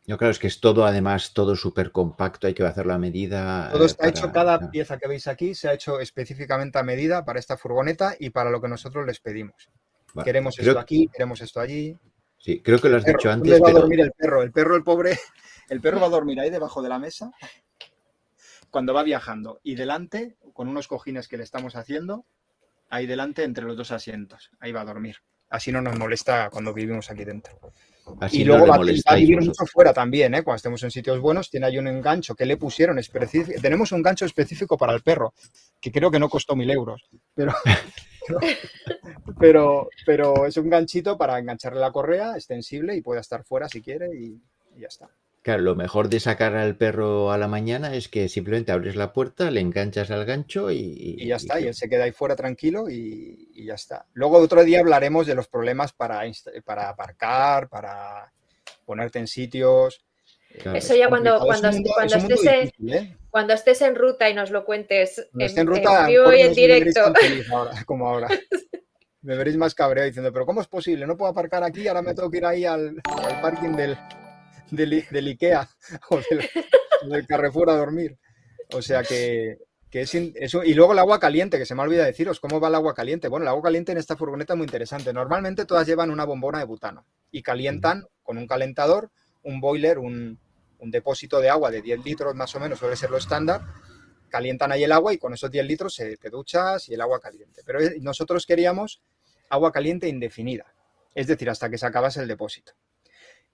[0.07, 3.69] Yo claro, es que es todo, además, todo súper compacto, hay que hacerlo a medida.
[3.73, 7.39] Todo está hecho, cada pieza que veis aquí se ha hecho específicamente a medida para
[7.39, 9.69] esta furgoneta y para lo que nosotros les pedimos.
[10.25, 11.95] queremos esto aquí, queremos esto allí.
[12.39, 13.53] Sí, creo que lo has dicho antes.
[13.53, 14.43] ¿Dónde va a dormir el perro?
[14.43, 15.19] El perro, el pobre,
[15.69, 17.31] el perro va a dormir ahí debajo de la mesa
[18.73, 19.61] cuando va viajando.
[19.63, 22.27] Y delante, con unos cojines que le estamos haciendo,
[22.91, 24.51] ahí delante entre los dos asientos.
[24.59, 25.19] Ahí va a dormir.
[25.49, 27.61] Así no nos molesta cuando vivimos aquí dentro
[28.31, 30.43] y luego va, a vivir mucho fuera también, ¿eh?
[30.43, 33.61] cuando estemos en sitios buenos, tiene ahí un engancho que le pusieron específico.
[33.61, 35.35] Tenemos un gancho específico para el perro,
[35.81, 37.05] que creo que no costó mil euros,
[37.35, 37.55] pero,
[39.39, 43.81] pero, pero es un ganchito para engancharle la correa extensible y pueda estar fuera si
[43.81, 44.41] quiere y
[44.77, 45.09] ya está.
[45.43, 49.13] Claro, lo mejor de sacar al perro a la mañana es que simplemente abres la
[49.13, 51.17] puerta, le enganchas al gancho y...
[51.19, 54.07] Y ya está, y él se queda ahí fuera tranquilo y, ya está.
[54.13, 56.23] Luego otro día hablaremos de los problemas para,
[56.65, 58.33] para aparcar, para
[58.85, 60.05] ponerte en sitios.
[60.51, 63.17] Eh, Eso ya cuando, cuando, estés en, ¿eh?
[63.29, 67.13] cuando estés en ruta y nos lo cuentes en, ruta, vivo y en directo.
[67.87, 68.29] como ahora.
[69.23, 71.05] me veréis más cabreado diciendo, pero ¿cómo es posible?
[71.05, 73.03] No puedo aparcar aquí, ahora me tengo que ir ahí al
[73.41, 73.97] parking del,
[74.73, 75.69] del, Ikea
[76.11, 76.21] o
[77.09, 78.19] del, Carrefour a dormir.
[78.73, 79.59] O sea que,
[79.91, 80.65] es eso.
[80.65, 83.29] Y luego el agua caliente, que se me olvida deciros, ¿cómo va el agua caliente?
[83.29, 85.13] Bueno, el agua caliente en esta furgoneta es muy interesante.
[85.13, 89.11] Normalmente todas llevan una bombona de butano y calientan con un calentador,
[89.43, 90.39] un boiler, un,
[90.85, 93.61] depósito de agua de 10 litros más o menos, suele ser lo estándar.
[94.29, 97.21] Calientan ahí el agua y con esos 10 litros se, te duchas y el agua
[97.21, 97.63] caliente.
[97.65, 99.01] Pero nosotros queríamos
[99.49, 100.75] agua caliente indefinida,
[101.15, 102.73] es decir, hasta que se acabase el depósito.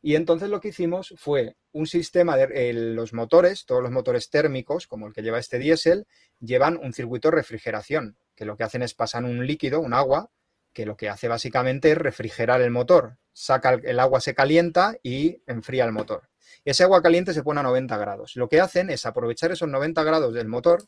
[0.01, 4.86] Y entonces lo que hicimos fue un sistema de los motores, todos los motores térmicos,
[4.86, 6.07] como el que lleva este diésel,
[6.40, 10.30] llevan un circuito de refrigeración, que lo que hacen es pasar un líquido, un agua,
[10.72, 13.18] que lo que hace básicamente es refrigerar el motor.
[13.32, 16.28] Saca el, agua, se calienta y enfría el motor.
[16.64, 18.36] Ese agua caliente se pone a 90 grados.
[18.36, 20.84] Lo que hacen es aprovechar esos 90 grados del motor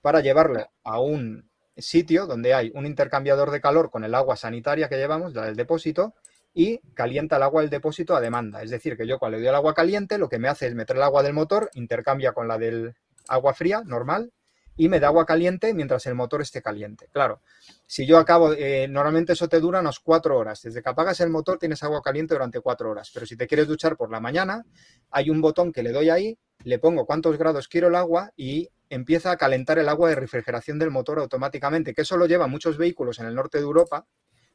[0.00, 4.88] para llevarle a un sitio donde hay un intercambiador de calor con el agua sanitaria
[4.88, 6.14] que llevamos, la del depósito,
[6.58, 8.64] y calienta el agua del depósito a demanda.
[8.64, 10.74] Es decir, que yo cuando le doy el agua caliente, lo que me hace es
[10.74, 12.96] meter el agua del motor, intercambia con la del
[13.28, 14.32] agua fría, normal,
[14.76, 17.06] y me da agua caliente mientras el motor esté caliente.
[17.12, 17.42] Claro,
[17.86, 20.60] si yo acabo, eh, normalmente eso te dura unas cuatro horas.
[20.60, 23.12] Desde que apagas el motor tienes agua caliente durante cuatro horas.
[23.14, 24.64] Pero si te quieres duchar por la mañana,
[25.12, 28.68] hay un botón que le doy ahí, le pongo cuántos grados quiero el agua y
[28.90, 32.78] empieza a calentar el agua de refrigeración del motor automáticamente, que eso lo llevan muchos
[32.78, 34.06] vehículos en el norte de Europa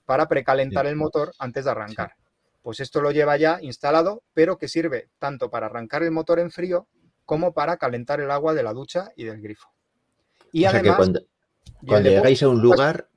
[0.05, 2.13] para precalentar el motor antes de arrancar.
[2.61, 6.51] Pues esto lo lleva ya instalado, pero que sirve tanto para arrancar el motor en
[6.51, 6.87] frío
[7.25, 9.67] como para calentar el agua de la ducha y del grifo.
[10.51, 13.09] Y además, cuando, llegáis a un lugar,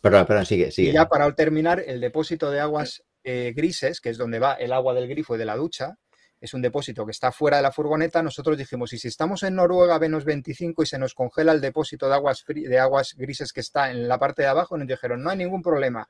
[0.00, 0.90] perdón, perdón, sigue, sigue.
[0.90, 4.72] Y ya para terminar, el depósito de aguas eh, grises, que es donde va el
[4.72, 5.98] agua del grifo y de la ducha,
[6.40, 9.56] es un depósito que está fuera de la furgoneta, nosotros dijimos, y si estamos en
[9.56, 13.60] Noruega menos 25 y se nos congela el depósito de aguas, de aguas grises que
[13.60, 16.08] está en la parte de abajo, nos dijeron, no hay ningún problema.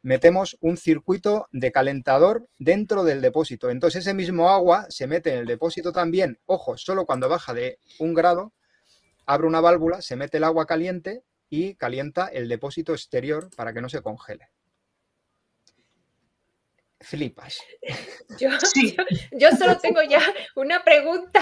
[0.00, 3.70] Metemos un circuito de calentador dentro del depósito.
[3.70, 7.78] Entonces ese mismo agua se mete en el depósito también, ojo, solo cuando baja de
[7.98, 8.52] un grado,
[9.26, 13.82] abre una válvula, se mete el agua caliente y calienta el depósito exterior para que
[13.82, 14.51] no se congele
[17.02, 17.62] flipas.
[18.38, 18.48] Yo,
[19.32, 20.22] yo, solo tengo ya
[20.54, 21.40] una pregunta.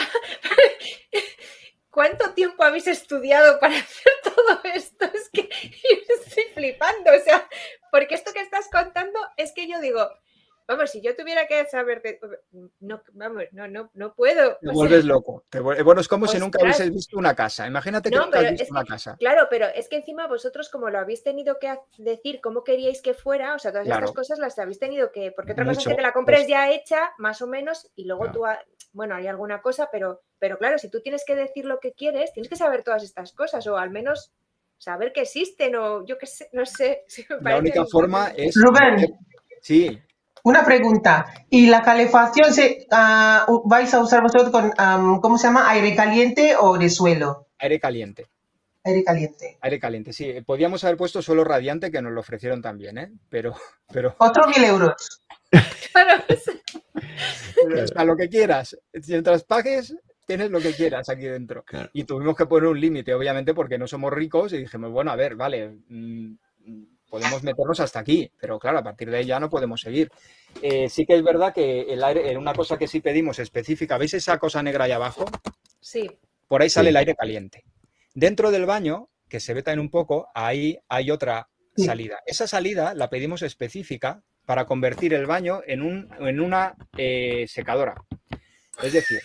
[1.91, 5.05] ¿Cuánto tiempo habéis estudiado para hacer todo esto?
[5.05, 5.43] Es que
[6.09, 7.49] yo estoy flipando, o sea,
[7.91, 10.09] porque esto que estás contando es que yo digo,
[10.71, 12.01] Vamos, si yo tuviera que saber
[12.79, 14.57] no, vamos, no, no, no puedo.
[14.61, 15.45] Te vuelves loco.
[15.85, 17.67] bueno, es como si nunca hubieses visto una casa.
[17.67, 19.17] Imagínate que nunca has visto una casa.
[19.19, 23.15] Claro, pero es que encima vosotros, como lo habéis tenido que decir cómo queríais que
[23.15, 25.33] fuera, o sea, todas estas cosas las habéis tenido que.
[25.33, 28.31] Porque otra cosa es que te la compres ya hecha, más o menos, y luego
[28.31, 28.45] tú.
[28.93, 32.33] bueno, hay alguna cosa, pero, pero claro, si tú tienes que decir lo que quieres,
[32.33, 34.33] tienes que saber todas estas cosas, o al menos
[34.79, 37.03] saber que existen, o yo qué sé, no sé.
[37.41, 38.55] la única forma es.
[38.55, 39.19] Rubén.
[39.61, 40.01] Sí.
[40.45, 41.27] Una pregunta.
[41.49, 44.73] ¿Y la calefacción se, ah, vais a usar vosotros con,
[45.21, 45.71] ¿cómo se llama?
[45.71, 47.49] ¿Aire caliente o de suelo?
[47.59, 48.29] Aire caliente.
[48.85, 49.59] Aire caliente.
[49.61, 50.41] Aire caliente, sí.
[50.47, 53.13] Podíamos haber puesto suelo radiante, que nos lo ofrecieron también, ¿eh?
[53.29, 53.55] Pero.
[53.93, 54.15] pero...
[54.19, 55.21] Otro mil euros.
[57.95, 58.79] a lo que quieras.
[59.07, 59.95] Mientras pagues,
[60.27, 61.65] tienes lo que quieras aquí dentro.
[61.93, 65.17] Y tuvimos que poner un límite, obviamente, porque no somos ricos y dijimos, bueno, a
[65.17, 65.77] ver, vale.
[67.11, 70.11] Podemos meternos hasta aquí, pero claro, a partir de ahí ya no podemos seguir.
[70.63, 74.15] Eh, sí que es verdad que el aire, una cosa que sí pedimos específica, ¿veis
[74.15, 75.25] esa cosa negra ahí abajo?
[75.81, 76.09] Sí.
[76.47, 77.65] Por ahí sale el aire caliente.
[78.15, 82.21] Dentro del baño, que se ve también un poco, ahí hay otra salida.
[82.27, 87.95] Esa salida la pedimos específica para convertir el baño en, un, en una eh, secadora.
[88.83, 89.21] Es decir,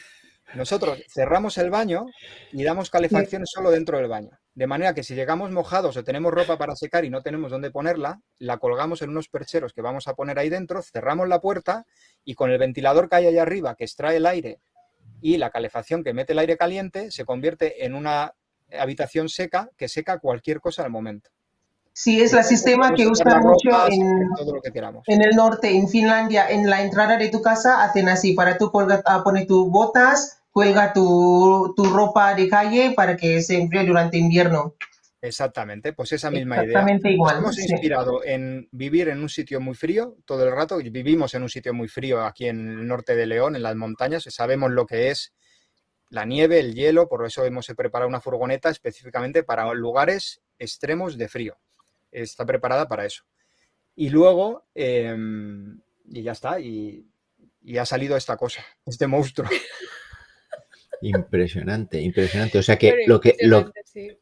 [0.56, 2.06] nosotros cerramos el baño
[2.52, 4.38] y damos calefacción solo dentro del baño.
[4.56, 7.72] De manera que si llegamos mojados o tenemos ropa para secar y no tenemos dónde
[7.72, 11.86] ponerla, la colgamos en unos percheros que vamos a poner ahí dentro, cerramos la puerta
[12.24, 14.62] y con el ventilador que hay ahí arriba que extrae el aire
[15.22, 18.34] y la calefacción que mete el aire caliente se convierte en una
[18.72, 21.32] habitación seca que seca cualquier cosa al momento.
[21.92, 27.16] Sí, es el sistema que usa mucho en, el norte, en Finlandia, en la entrada
[27.18, 32.48] de tu casa hacen así, para tú colgar, poner tus botas, cuelga tu, ropa de
[32.48, 34.76] calle para que se enfríe durante invierno.
[35.22, 37.16] Exactamente, pues esa misma Exactamente idea.
[37.16, 40.78] Igual, hemos inspirado en vivir en un sitio muy frío todo el rato.
[40.78, 44.24] Vivimos en un sitio muy frío aquí en el norte de León, en las montañas.
[44.30, 45.34] Sabemos lo que es
[46.10, 51.28] la nieve, el hielo, por eso hemos preparado una furgoneta específicamente para lugares extremos de
[51.28, 51.58] frío
[52.24, 53.24] está preparada para eso.
[53.96, 57.06] Y luego, em, y ya está, y,
[57.80, 59.50] ha salido esta cosa, este monstruo.
[61.02, 62.58] Impresionante, impresionante.
[62.58, 63.72] O sea que lo que, lo,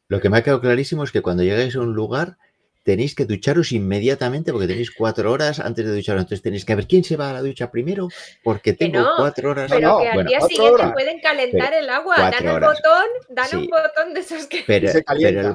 [0.08, 2.36] lo, que me ha quedado clarísimo es que cuando llegáis a un lugar
[2.84, 6.22] tenéis que ducharos inmediatamente porque tenéis cuatro horas antes de ducharos.
[6.22, 8.08] Entonces tenéis que ver quién se va a la ducha primero
[8.42, 9.70] porque tengo cuatro horas.
[9.70, 12.30] Pero que al día siguiente pueden calentar el agua.
[12.30, 15.54] Dan un botón, dan un botón de esos que pero, se calienta el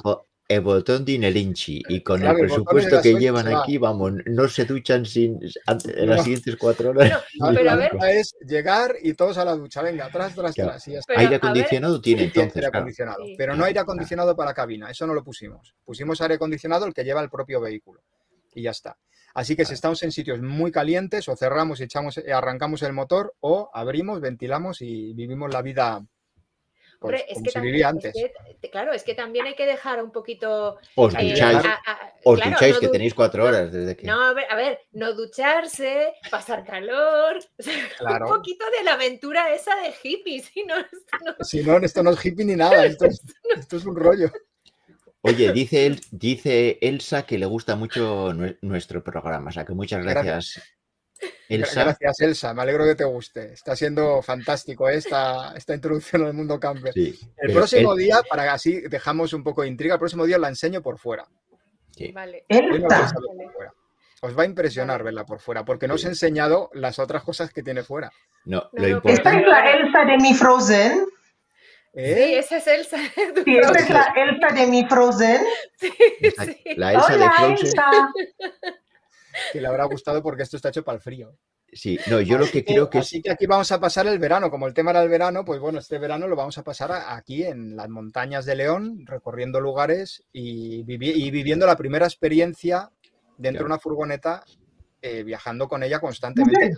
[0.57, 6.09] botón Inchi y con el presupuesto que llevan aquí, vamos, no se duchan sin en
[6.09, 7.23] las siguientes cuatro horas.
[7.53, 7.91] pero a ver.
[8.09, 10.87] es llegar y todos a la ducha, venga, atrás, atrás, atrás.
[11.15, 12.55] aire acondicionado tiene entonces.
[12.55, 15.75] Aire acondicionado, pero no aire acondicionado para cabina, eso no lo pusimos.
[15.85, 18.01] Pusimos aire acondicionado el que lleva el propio vehículo
[18.55, 18.97] y ya está.
[19.35, 22.93] Así que si estamos en sitios muy calientes, o cerramos y echamos, eh, arrancamos el
[22.93, 26.03] motor, o abrimos, ventilamos y vivimos la vida
[27.01, 28.13] Hombre, es que también, antes.
[28.71, 30.77] claro, es que también hay que dejar un poquito.
[30.95, 31.33] Os eh,
[32.25, 34.05] ducháis, que tenéis cuatro horas desde que.
[34.05, 37.39] No, a ver, a ver no ducharse, pasar calor.
[38.21, 40.43] Un poquito de la aventura esa de hippie.
[40.43, 43.95] Si no, esto no, si no, esto no es hippie ni nada, esto es, un
[43.95, 44.29] rollo.
[45.21, 50.25] Oye, dice, dice Elsa que le gusta mucho nuestro programa, o sea que muchas gracias.
[50.25, 50.78] Gracias,
[51.49, 52.53] Elsa.
[52.53, 53.53] Me alegro que te guste.
[53.53, 56.93] Está siendo fantástico esta, esta introducción al mundo camper.
[56.95, 60.81] el próximo día, para así dejamos un poco de intriga, el próximo día la enseño
[60.81, 61.25] por fuera.
[62.13, 62.45] Vale.
[64.21, 67.53] Os va a impresionar verla por fuera, porque no os he enseñado las otras cosas
[67.53, 68.11] que tiene fuera.
[68.45, 69.13] No, lo importante...
[69.13, 71.05] ¿Esta es la Elsa de mi Frozen?
[71.93, 72.15] ¿Eh?
[72.15, 72.97] Sí, esa es Elsa.
[73.45, 75.41] Sí, esta es la Elsa de mi Frozen.
[75.79, 77.71] Sí, La Elsa de Frozen
[79.51, 81.35] que le habrá gustado porque esto está hecho para el frío.
[81.71, 84.49] Sí, no, yo lo que creo que Así que aquí vamos a pasar el verano,
[84.49, 87.43] como el tema era el verano, pues bueno, este verano lo vamos a pasar aquí
[87.43, 92.89] en las montañas de León, recorriendo lugares y, viviendo la primera experiencia
[93.37, 94.43] dentro de una furgoneta,
[95.01, 96.75] eh, viajando con ella constantemente.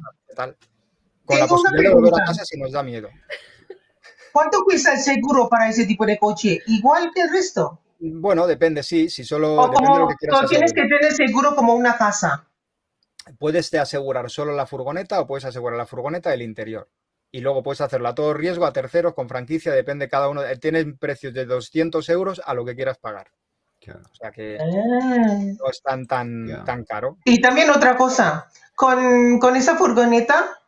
[1.25, 3.09] Con la posibilidad de volver a casa si nos da miedo.
[4.31, 6.59] ¿Cuánto cuesta el seguro para ese tipo de coche?
[6.67, 7.79] ¿Igual que el resto?
[7.99, 9.09] Bueno, depende, sí.
[9.09, 12.47] Si solo depende de lo que quieras tienes que tener seguro como una casa.
[13.37, 16.89] Puedes asegurar solo la furgoneta o puedes asegurar la furgoneta del interior.
[17.31, 20.41] Y luego puedes hacerlo a todo riesgo, a terceros, con franquicia, depende cada uno.
[20.59, 23.31] Tienes precios de 200 euros a lo que quieras pagar.
[23.89, 24.65] O sea que ah.
[24.65, 27.17] no es tan, tan, tan caro.
[27.25, 30.59] Y también otra cosa, con, con esa furgoneta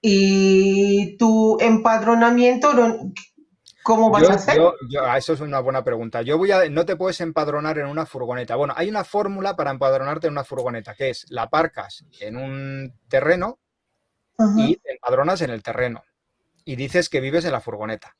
[0.00, 2.72] y tu empadronamiento,
[3.82, 4.60] ¿Cómo vas a hacer?
[5.02, 6.22] Ah, eso es una buena pregunta.
[6.22, 8.56] Yo voy a, no te puedes empadronar en una furgoneta.
[8.56, 12.98] Bueno, hay una fórmula para empadronarte en una furgoneta, que es la aparcas en un
[13.08, 13.58] terreno
[14.56, 16.02] y te empadronas en el terreno.
[16.64, 18.14] Y dices que vives en la furgoneta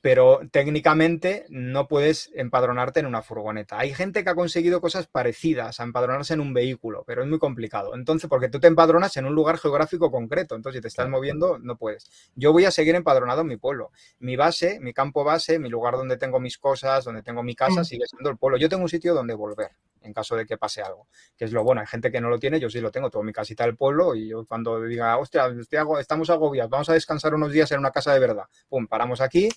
[0.00, 3.78] pero técnicamente no puedes empadronarte en una furgoneta.
[3.78, 7.38] Hay gente que ha conseguido cosas parecidas a empadronarse en un vehículo, pero es muy
[7.38, 7.94] complicado.
[7.94, 11.58] Entonces, porque tú te empadronas en un lugar geográfico concreto, entonces si te estás moviendo,
[11.58, 12.10] no puedes.
[12.36, 13.90] Yo voy a seguir empadronado en mi pueblo.
[14.20, 17.80] Mi base, mi campo base, mi lugar donde tengo mis cosas, donde tengo mi casa,
[17.80, 17.84] mm.
[17.84, 18.58] sigue siendo el pueblo.
[18.58, 19.70] Yo tengo un sitio donde volver
[20.02, 21.80] en caso de que pase algo, que es lo bueno.
[21.80, 24.14] Hay gente que no lo tiene, yo sí lo tengo, tengo mi casita del pueblo
[24.14, 25.46] y yo cuando diga, hostia,
[25.98, 29.48] estamos agobiados, vamos a descansar unos días en una casa de verdad, pum, paramos aquí,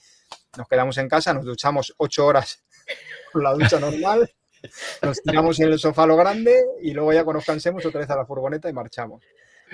[0.58, 2.64] nos quedamos en casa, nos duchamos ocho horas
[3.34, 4.32] con la ducha normal,
[5.02, 8.10] nos tiramos en el sofá lo grande y luego ya cuando nos cansemos otra vez
[8.10, 9.24] a la furgoneta y marchamos.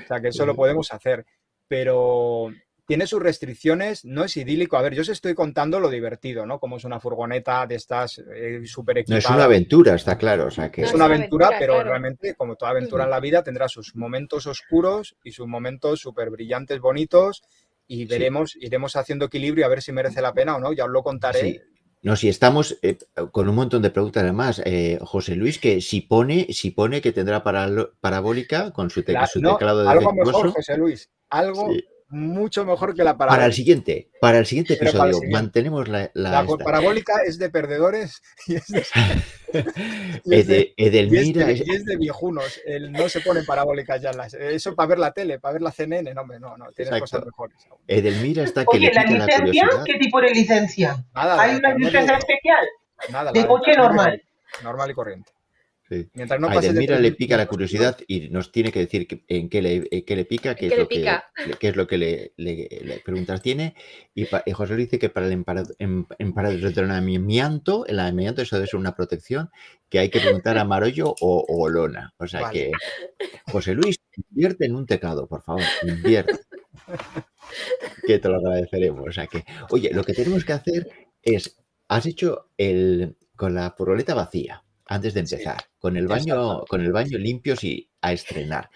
[0.03, 1.25] O sea que eso lo podemos hacer.
[1.67, 2.51] Pero
[2.87, 4.77] tiene sus restricciones, no es idílico.
[4.77, 6.57] A ver, yo os estoy contando lo divertido, ¿no?
[6.57, 9.25] Como es una furgoneta de estas eh, súper equipadas.
[9.25, 10.45] No es una aventura, está claro.
[10.45, 10.83] O sea que...
[10.83, 15.17] Es una aventura, pero realmente, como toda aventura en la vida, tendrá sus momentos oscuros
[15.21, 17.43] y sus momentos súper brillantes, bonitos
[17.87, 20.91] y veremos, iremos haciendo equilibrio a ver si merece la pena o no, ya os
[20.91, 21.63] lo contaré.
[22.03, 22.97] No, si estamos eh,
[23.33, 27.11] con un montón de preguntas además, eh, José Luis, que si pone, si pone que
[27.11, 31.69] tendrá parabólica con su, teclado de Algo mejor, José Luis, algo
[32.09, 33.37] mucho mejor que la parabólica.
[33.37, 36.09] Para el siguiente, para el siguiente episodio, mantenemos la.
[36.13, 38.85] La, parabólica es de perdedores y es de.
[40.77, 41.51] Edelmira.
[41.51, 42.61] Y es de, viejunos.
[42.89, 44.13] no se pone parabólicas ya.
[44.13, 46.13] Las, eso para ver la tele, para ver la CNN.
[46.13, 46.71] No, no, no.
[46.71, 47.57] Tiene cosas mejores.
[47.87, 48.77] Edelmira está que.
[48.77, 49.69] Oye, ¿la licencia?
[49.85, 51.05] ¿Qué tipo de licencia?
[51.13, 52.65] Nada, ¿Hay una licencia especial?
[53.11, 53.31] Nada.
[53.31, 54.21] De coche normal.
[54.63, 55.31] Normal y corriente.
[56.13, 59.61] Mientras no a Edelmira le pica la curiosidad y nos tiene que decir en qué
[59.61, 61.05] le, qué le pica, qué, es, lo que,
[61.59, 63.75] qué es lo que le, le, preguntas tiene.
[64.13, 65.45] Y, José Luis dice que para el
[66.19, 69.49] empadronamiento, el amianto eso debe ser una protección,
[69.89, 72.13] que hay que preguntar a Marollo o, o Lona.
[72.17, 72.71] O sea que,
[73.51, 73.97] José Luis,
[74.29, 76.39] invierte en un teclado, por favor, invierte.
[78.05, 79.07] que te lo agradeceremos.
[79.07, 80.89] O sea que, oye, lo que tenemos que hacer
[81.21, 81.55] es,
[81.87, 86.91] has hecho el con la furgoneta vacía antes de empezar, con el baño, con el
[86.91, 88.69] baño limpio y a estrenar.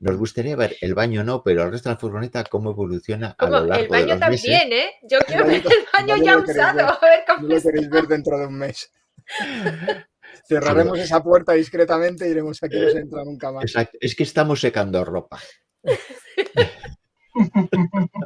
[0.00, 3.46] Nos gustaría ver el baño no, pero el resto de la furgoneta cómo evoluciona a
[3.46, 4.90] lo largo El baño de los también, ¿eh?
[5.02, 8.46] Yo quiero ver el baño ya usado, a ver cómo lo queréis ver dentro de
[8.46, 8.92] un mes.
[10.48, 13.64] Cerraremos esa puerta discretamente y iremos aquí no se entra nunca más.
[13.64, 15.40] Exacto, es que estamos secando ropa.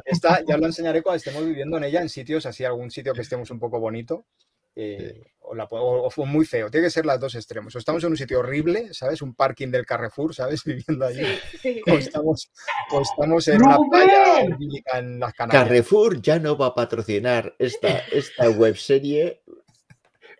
[0.05, 3.21] Esta, ya lo enseñaré cuando estemos viviendo en ella, en sitios así, algún sitio que
[3.21, 4.25] estemos un poco bonito.
[4.81, 6.71] Eh, o, la, fue muy feo.
[6.71, 7.75] Tiene que ser las dos extremos.
[7.75, 9.21] O estamos en un sitio horrible, ¿sabes?
[9.21, 10.63] Un parking del Carrefour, ¿sabes?
[10.65, 11.25] Viviendo allí.
[11.85, 12.49] O, estamos,
[13.01, 14.41] estamos en una playa
[14.93, 15.63] en las Canarias.
[15.63, 19.41] Carrefour ya no va a patrocinar esta, esta webserie.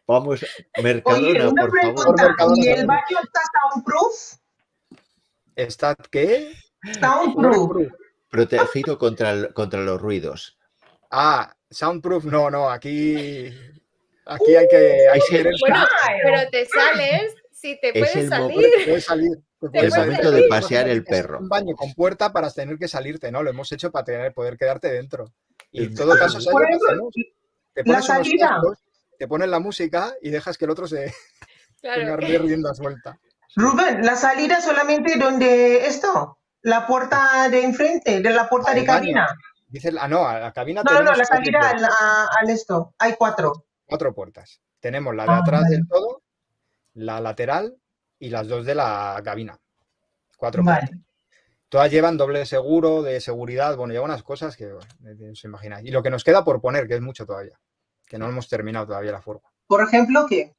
[0.07, 0.45] Vamos,
[0.81, 2.15] Mercadona, por favor.
[2.55, 3.41] ¿Y el baño está
[3.73, 4.35] soundproof?
[5.55, 6.53] ¿Está qué?
[6.97, 7.91] Soundproof.
[8.29, 10.57] Protegido contra, contra los ruidos.
[11.11, 13.51] Ah, soundproof, no, no, aquí
[14.30, 15.07] Aquí hay que.
[15.11, 15.19] Hay
[15.59, 15.86] bueno,
[16.23, 18.69] pero te sales si te puedes salir.
[18.86, 19.32] Puedes salir.
[19.73, 21.39] el momento de pasear el perro.
[21.39, 23.41] Un baño con puerta para tener que salirte, ¿no?
[23.41, 25.34] Lo hemos hecho para tener, poder quedarte dentro.
[25.71, 28.80] Y en todo caso, te pones unos
[29.17, 31.13] te pones la música y dejas que el otro se
[31.82, 33.19] tenga rienda suelta.
[33.55, 39.27] Rubén, la salida solamente donde esto, la puerta de enfrente, de la puerta de cabina.
[39.67, 40.84] Dice, ah, no, a la cabina.
[40.84, 42.93] No, no, la salida al, al, esto.
[42.97, 44.61] Hay cuatro cuatro puertas.
[44.79, 46.21] Tenemos la de ah, atrás del todo,
[46.93, 47.75] la lateral
[48.19, 49.59] y las dos de la cabina.
[50.37, 50.91] Cuatro puertas.
[51.67, 55.87] Todas llevan doble seguro, de seguridad, bueno, llevan unas cosas que no se imagináis.
[55.87, 57.59] Y lo que nos queda por poner, que es mucho todavía,
[58.07, 59.51] que no hemos terminado todavía la furgo.
[59.67, 60.55] Por ejemplo, ¿qué?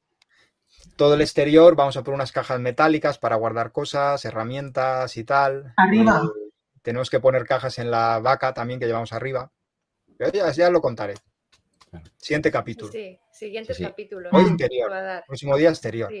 [0.95, 5.73] Todo el exterior, vamos a poner unas cajas metálicas para guardar cosas, herramientas y tal.
[5.75, 6.23] Arriba.
[6.23, 6.51] Eh,
[6.81, 9.51] tenemos que poner cajas en la vaca también que llevamos arriba.
[10.17, 11.15] Pero ya, ya lo contaré.
[12.17, 12.91] Siguiente capítulo.
[12.91, 14.29] Sí, siguiente capítulo.
[14.31, 14.91] Hoy interior.
[15.27, 16.11] Próximo día exterior.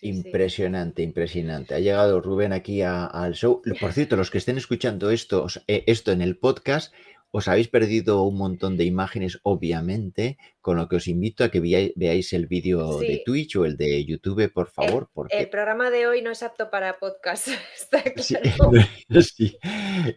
[0.00, 1.74] impresionante, impresionante.
[1.74, 3.62] Ha llegado Rubén aquí al show.
[3.80, 6.92] Por cierto, los que estén escuchando esto, eh, esto en el podcast,
[7.30, 11.60] os habéis perdido un montón de imágenes, obviamente, con lo que os invito a que
[11.60, 15.10] veáis, el vídeo de Twitch o el de YouTube, por favor.
[15.30, 18.02] El, el programa de hoy no es apto para podcast, está
[19.22, 19.58] Sí,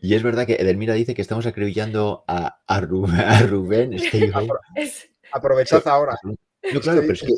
[0.01, 3.97] Y es verdad que Edelmira dice que estamos acribillando a, a Rubén.
[5.33, 6.15] Aprovechad ahora.
[6.23, 7.33] No, claro, pero es que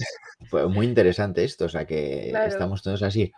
[0.48, 3.32] fue muy interesante esto, o sea que estamos todos así,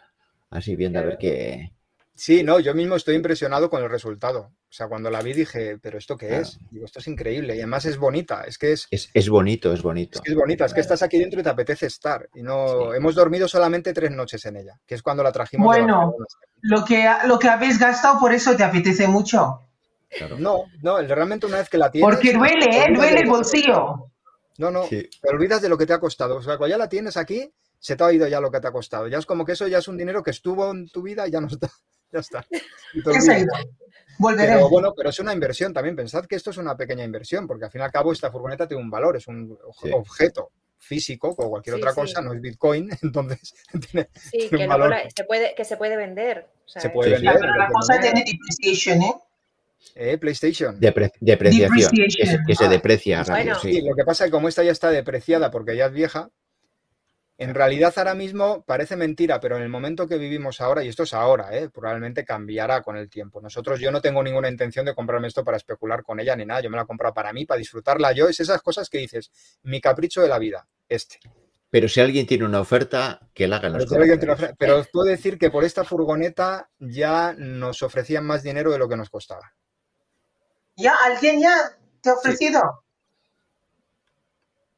[0.49, 1.74] así viendo a ver qué,
[2.15, 4.53] Sí, no, yo mismo estoy impresionado con el resultado.
[4.69, 6.57] O sea, cuando la vi dije, pero ¿esto qué es?
[6.71, 7.55] Digo, esto es increíble.
[7.55, 8.43] Y además es bonita.
[8.47, 8.87] Es que es.
[8.89, 10.19] Es, bonito, es bonito.
[10.19, 10.65] Es que es bonita.
[10.65, 12.29] Es que estás aquí dentro y te apetece estar.
[12.33, 12.93] Y no.
[12.93, 15.65] Hemos dormido solamente tres noches en ella, que es cuando la trajimos.
[15.65, 16.13] Bueno,
[16.61, 19.61] lo que, lo que habéis gastado por eso te apetece mucho.
[20.37, 22.09] No, no, realmente una vez que la tienes.
[22.09, 22.93] Porque duele, ¿eh?
[22.95, 24.11] Duele el bolsillo.
[24.57, 24.83] No, no.
[24.87, 26.37] Te olvidas de lo que te ha costado.
[26.37, 28.67] O sea, cuando ya la tienes aquí, se te ha oído ya lo que te
[28.67, 29.07] ha costado.
[29.07, 31.31] Ya es como que eso ya es un dinero que estuvo en tu vida y
[31.31, 31.69] ya no está.
[32.15, 32.45] Ya está.
[34.17, 34.55] Volveremos.
[34.55, 35.95] Pero bueno, pero es una inversión también.
[35.95, 38.67] Pensad que esto es una pequeña inversión, porque al fin y al cabo esta furgoneta
[38.67, 39.57] tiene un valor, es un
[39.91, 43.53] objeto físico como cualquier otra cosa, no es Bitcoin, entonces
[43.89, 44.67] tiene, sí, que,
[45.15, 46.47] se puede, que se puede vender.
[46.65, 47.39] se puede vender.
[47.57, 49.15] la cosa tiene depreciation, ¿eh?
[49.95, 50.17] ¿eh?
[50.17, 50.79] PlayStation.
[50.79, 51.91] depreciación,
[52.47, 53.23] que, se, deprecia.
[53.27, 53.59] Bueno.
[53.59, 53.81] sí.
[53.81, 56.29] lo que pasa es que como esta ya está depreciada porque ya es vieja,
[57.37, 61.03] en realidad ahora mismo parece mentira, pero en el momento que vivimos ahora, y esto
[61.03, 61.69] es ahora, ¿eh?
[61.69, 63.41] probablemente cambiará con el tiempo.
[63.41, 66.61] Nosotros, yo no tengo ninguna intención de comprarme esto para especular con ella ni nada,
[66.61, 69.31] yo me la he comprado para mí, para disfrutarla yo, es esas cosas que dices,
[69.63, 71.19] mi capricho de la vida, este.
[71.69, 73.77] Pero si alguien tiene una oferta, que la haga
[74.19, 78.77] pero, pero os puedo decir que por esta furgoneta ya nos ofrecían más dinero de
[78.77, 79.53] lo que nos costaba.
[80.77, 80.93] ¿Ya?
[81.03, 81.53] ¿Alguien ya
[82.01, 82.84] te ha ofrecido?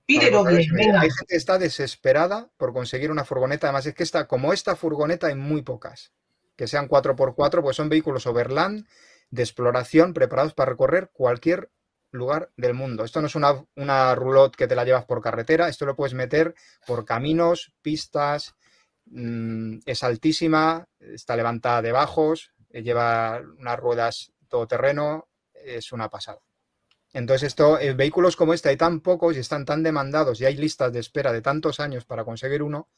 [0.08, 1.01] Pide doble, venga.
[1.01, 3.68] Hay gente que está desesperada por conseguir una furgoneta.
[3.68, 6.14] Además, es que esta, como esta furgoneta hay muy pocas.
[6.55, 8.88] Que sean 4x4, pues son vehículos overland
[9.30, 11.72] de exploración preparados para recorrer cualquier
[12.12, 13.03] lugar del mundo.
[13.03, 16.14] Esto no es una, una roulotte que te la llevas por carretera, esto lo puedes
[16.14, 16.55] meter
[16.86, 18.55] por caminos, pistas,
[19.05, 26.39] mm, es altísima, está levantada de bajos, eh, lleva unas ruedas todoterreno, es una pasada.
[27.18, 30.55] Entonces, esto, eh, vehículos como este hay tan pocos y están tan demandados y hay
[30.55, 32.89] listas de espera de tantos años para conseguir uno,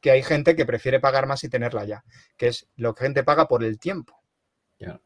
[0.00, 2.04] que hay gente que prefiere pagar más y tenerla ya,
[2.36, 4.22] que es lo que gente paga por el tiempo.
[4.78, 5.00] La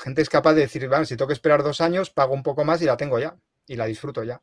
[0.00, 2.62] gente es capaz de decir, bueno, si tengo que esperar dos años, pago un poco
[2.62, 3.34] más y la tengo ya,
[3.66, 4.42] y la disfruto ya.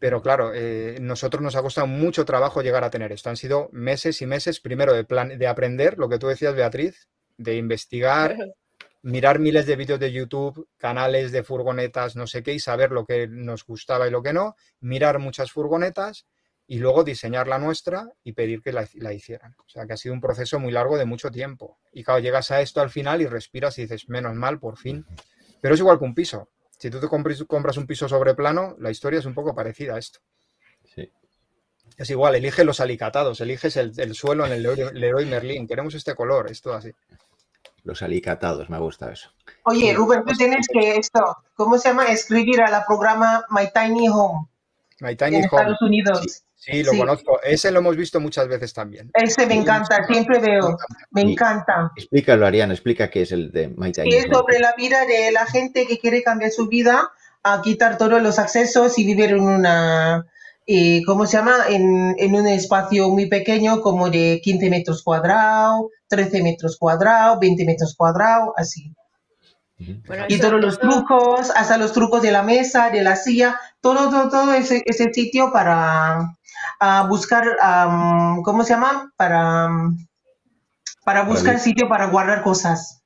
[0.00, 3.30] Pero claro, eh, nosotros nos ha costado mucho trabajo llegar a tener esto.
[3.30, 7.08] Han sido meses y meses, primero, de, plan, de aprender lo que tú decías, Beatriz,
[7.36, 8.36] de investigar,
[9.02, 13.06] mirar miles de vídeos de YouTube, canales de furgonetas, no sé qué, y saber lo
[13.06, 16.26] que nos gustaba y lo que no, mirar muchas furgonetas
[16.66, 19.56] y luego diseñar la nuestra y pedir que la, hicieran.
[19.58, 21.78] O sea, que ha sido un proceso muy largo de mucho tiempo.
[21.92, 25.04] Y claro, llegas a esto al final y respiras y dices, menos mal, por fin.
[25.60, 26.48] Pero es igual que un piso.
[26.78, 29.98] Si tú te compras un piso sobre plano, la historia es un poco parecida a
[29.98, 30.20] esto.
[30.94, 31.10] Sí.
[31.96, 34.62] Es igual, eliges los alicatados, eliges el, suelo en el
[34.94, 35.66] Leroy Merlin.
[35.66, 36.92] Queremos este color, es todo así.
[37.84, 39.30] Los alicatados, me gusta eso.
[39.64, 42.06] Oye, Rubén, tú tienes que esto, ¿cómo se llama?
[42.06, 44.48] Escribir a la programa My Tiny Home.
[45.00, 45.44] My Tiny Home.
[45.44, 46.44] Estados Unidos.
[46.60, 47.40] Sí, lo conozco.
[47.42, 49.10] Ese lo hemos visto muchas veces también.
[49.14, 50.76] Ese me encanta, siempre veo.
[51.10, 51.90] Me encanta.
[51.96, 55.46] Explícalo, Ariana, explica qué es el de My Tiny Es sobre la vida de la
[55.46, 57.12] gente que quiere cambiar su vida,
[57.42, 60.26] a quitar todos los accesos y vivir en una,
[60.72, 61.56] eh, ¿cómo se llama?
[61.68, 67.64] En, en, un espacio muy pequeño, como de 15 metros cuadrados, 13 metros cuadrados, 20
[67.64, 68.94] metros cuadrados, así
[70.28, 74.28] y todos los trucos, hasta los trucos de la mesa, de la silla, todo, todo,
[74.28, 76.36] todo ese, ese sitio para
[77.08, 77.44] buscar,
[78.44, 79.12] ¿cómo se llama?
[79.16, 79.68] Para,
[81.04, 83.02] para buscar sitio para guardar cosas.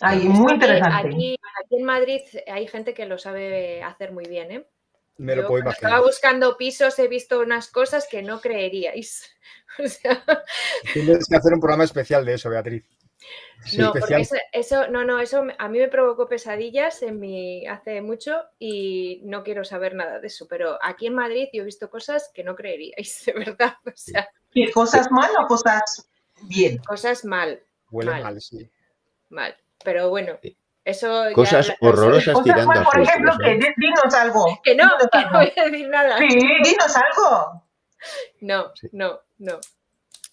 [0.00, 1.08] Ay, muy interesante.
[1.08, 1.36] Aquí,
[1.70, 2.20] en Madrid
[2.50, 4.66] hay gente que lo sabe hacer muy bien, ¿eh?
[5.16, 5.92] Me lo puedo imaginar.
[5.92, 9.30] Estaba buscando pisos, he visto unas cosas que no creeríais.
[10.92, 12.84] Tienes que hacer un programa especial de eso, Beatriz
[13.78, 18.42] no, porque eso, no, no, eso a mí me provocó pesadillas en mi hace mucho
[18.58, 20.46] y no quiero saber nada de eso.
[20.48, 23.74] Pero aquí en Madrid yo he visto cosas que no creeríais, de verdad.
[23.86, 24.28] O sea,
[24.72, 26.08] ¿Cosas mal o cosas
[26.42, 26.78] bien?
[26.78, 27.62] Cosas mal.
[27.90, 28.68] Huele mal, sí.
[29.30, 29.56] Mal.
[29.82, 30.38] Pero bueno,
[30.84, 31.24] eso.
[31.34, 34.60] Cosas horrorosas tirando Por ejemplo, que dinos algo.
[34.62, 36.18] Que no, que no voy a decir nada.
[36.18, 37.64] Sí, dinos algo.
[38.40, 39.60] No, no, no.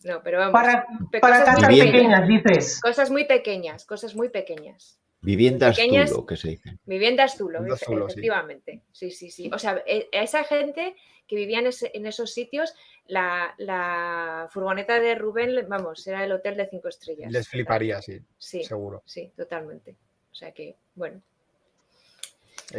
[0.04, 0.54] No, pero vamos.
[0.54, 0.86] Para,
[1.22, 2.82] para casas pequeñas, dices.
[2.82, 5.00] Cosas muy pequeñas, cosas muy pequeñas.
[5.22, 6.80] Viviendas Zulo, que se dice.
[6.86, 7.64] Viviendas Zulo,
[8.08, 8.84] efectivamente.
[8.92, 9.12] Sí.
[9.12, 10.96] sí, sí, O sea, e, esa gente
[11.28, 12.74] que vivía en, esos sitios,
[13.06, 17.32] la, furgoneta de Rubén, vamos, era el hotel de cinco estrellas.
[17.32, 19.04] Les fliparía, sí, sí seguro.
[19.06, 19.96] Sí, totalmente.
[20.32, 21.22] O sea que, bueno.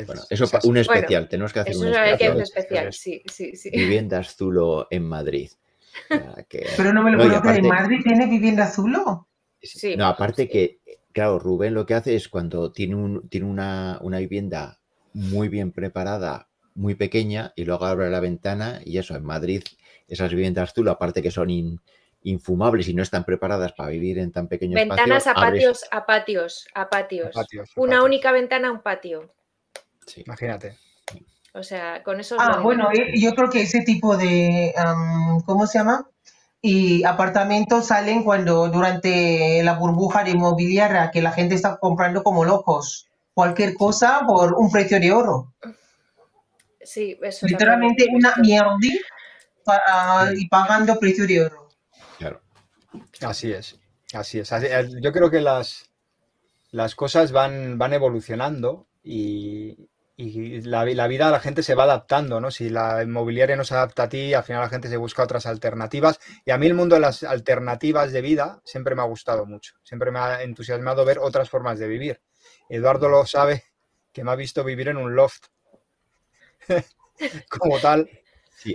[0.07, 2.37] Bueno, eso un especial, tenemos que hacer un especial.
[2.37, 3.71] un especial, sí, sí, sí.
[3.71, 5.51] Viviendas Zulo en Madrid.
[6.77, 7.59] Pero no me lo puedo creer.
[7.59, 8.97] ¿En Madrid tiene vivienda azul?
[9.61, 9.97] Sí.
[9.97, 10.81] No, aparte que,
[11.13, 14.81] claro, Rubén lo que hace es cuando tiene, un, tiene una, vivienda
[15.13, 19.63] muy bien preparada, muy pequeña, y luego abre la ventana, y eso, en Madrid,
[20.09, 21.51] esas viviendas azul, aparte que son
[22.25, 26.67] infumables y no están preparadas para vivir en tan pequeños Ventanas a patios, a patios,
[26.75, 27.35] a patios,
[27.77, 29.33] Una única ventana, un patio.
[30.17, 30.77] Imagínate.
[31.55, 32.37] O sea, con eso...
[32.39, 34.75] Ah, bueno, eh, yo creo que ese tipo de,
[35.45, 36.09] ¿cómo se llama?
[36.63, 42.45] Y apartamentos salen cuando durante la burbuja de inmobiliaria que la gente está comprando como
[42.45, 45.53] locos cualquier cosa por un precio de oro.
[46.81, 47.47] Sí, eso.
[47.47, 48.77] Literalmente una mierda
[50.37, 51.62] y pagando precio de oro.
[53.21, 53.79] Así es,
[54.15, 54.51] así es.
[55.01, 55.91] Yo creo que las,
[56.71, 62.51] las cosas van, van evolucionando y, la, la, vida la gente se va adaptando, ¿no?
[62.51, 65.47] Si la inmobiliaria no se adapta a ti, al final la gente se busca otras
[65.47, 66.21] alternativas.
[66.45, 69.75] Y a mí el mundo de las alternativas de vida siempre me ha gustado mucho.
[69.83, 72.21] Siempre me ha entusiasmado ver otras formas de vivir.
[72.69, 73.65] Eduardo lo sabe,
[74.13, 75.47] que me ha visto vivir en un loft.
[77.49, 78.09] Como tal.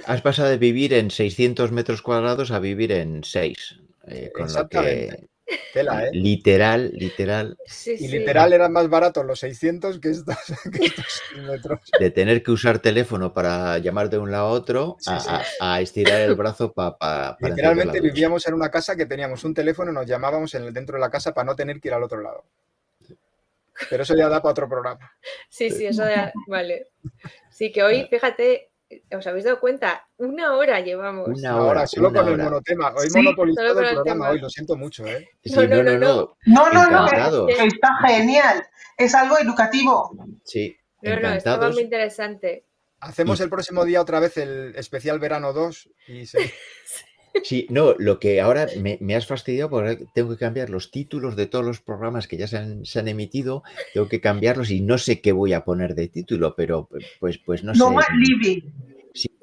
[0.05, 3.79] Has pasado de vivir en 600 metros cuadrados a vivir en 6.
[4.07, 6.09] Eh, con lo que ¿eh?
[6.11, 7.57] Literal, literal.
[7.85, 10.35] y literal eran más baratos los 600 que estos,
[11.37, 11.79] metros.
[11.99, 14.97] De tener que usar teléfono para llamar de un lado a otro
[15.61, 17.37] a, estirar el brazo para...
[17.39, 20.97] Literalmente vivíamos en una casa que teníamos un teléfono y nos llamábamos en el, dentro
[20.97, 22.45] de la casa para no tener que ir al otro lado.
[23.89, 25.11] Pero eso ya da para otro programa.
[25.49, 26.87] Sí, sí, eso ya, vale.
[27.51, 28.71] Sí, que hoy, fíjate,
[29.11, 30.07] ¿Os habéis dado cuenta?
[30.17, 31.27] Una hora llevamos.
[31.27, 32.93] Una hora, solo con el monotema.
[32.95, 35.29] Hoy monopolizado el programa, hoy lo siento mucho, ¿eh?
[35.45, 36.37] no, no, no, no.
[36.45, 38.65] No, no, no, está genial.
[38.97, 40.15] Es algo educativo.
[40.43, 40.77] Sí.
[41.01, 42.63] No, no, está muy interesante.
[42.99, 46.39] Hacemos el próximo día otra vez el especial verano 2 y se...
[47.43, 51.47] Sí, no, lo que ahora me, has fastidiado porque tengo que cambiar los títulos de
[51.47, 53.63] todos los programas que ya se han, emitido,
[53.93, 57.63] tengo que cambiarlos y no sé qué voy a poner de título, pero pues, pues
[57.63, 57.79] no, sé.
[57.79, 58.61] No más living.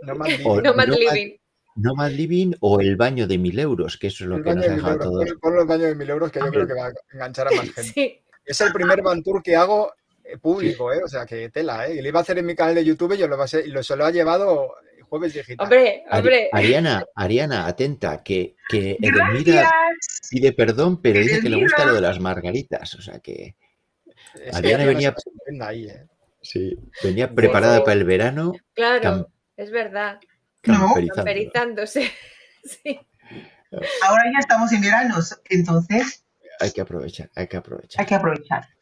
[0.02, 0.62] no más living.
[0.62, 1.36] no, más living.
[1.76, 4.64] No más living o el baño de mil euros, que eso es lo que nos
[4.66, 5.22] ha dejado todo.
[5.40, 7.70] Pon el baño de mil euros que yo creo que va a enganchar a más
[7.70, 8.22] gente.
[8.44, 9.92] Es el primer Van Tour que hago
[10.22, 11.00] eh, público, ¿eh?
[11.04, 11.96] O sea, que tela, ¿eh?
[11.96, 13.60] Y lo iba a hacer en mi canal de YouTube y yo lo, va a
[13.60, 14.74] y lo, se lo ha llevado
[15.04, 15.64] jueves digital.
[15.64, 16.48] Hombre, hombre.
[16.52, 19.70] Ariana, Ariana, atenta, que, que Edelmira
[20.30, 22.94] pide perdón, pero dice que le gusta lo de las margaritas.
[22.94, 23.56] O sea que.
[24.52, 25.14] Ariana venía.
[25.60, 26.06] Ahí, ¿eh?
[26.42, 28.52] Sí, venía preparada para el verano.
[28.74, 30.20] Claro, es verdad.
[30.60, 32.10] Camperizándose.
[32.64, 33.00] sí.
[34.02, 35.16] Ahora ya estamos en verano,
[35.48, 36.24] entonces.
[36.60, 38.00] Hay que aprovechar, hay que aprovechar.
[38.00, 38.73] Hay que aprovechar.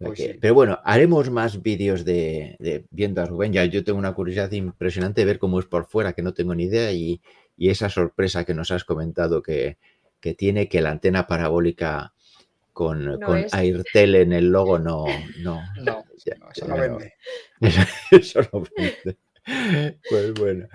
[0.00, 3.52] Pues pero bueno, haremos más vídeos de, viendo a Rubén.
[3.52, 6.54] Ya yo tengo una curiosidad impresionante de ver cómo es por fuera, que no tengo
[6.54, 7.20] ni idea, y,
[7.58, 9.76] esa sorpresa que nos has comentado que,
[10.38, 12.14] tiene que la antena parabólica
[12.72, 13.18] con,
[13.52, 15.04] Airtel en el logo no.
[15.40, 16.02] No, no,
[16.54, 17.14] eso no vende.
[18.10, 19.18] Eso, no vende.
[20.08, 20.66] Pues bueno.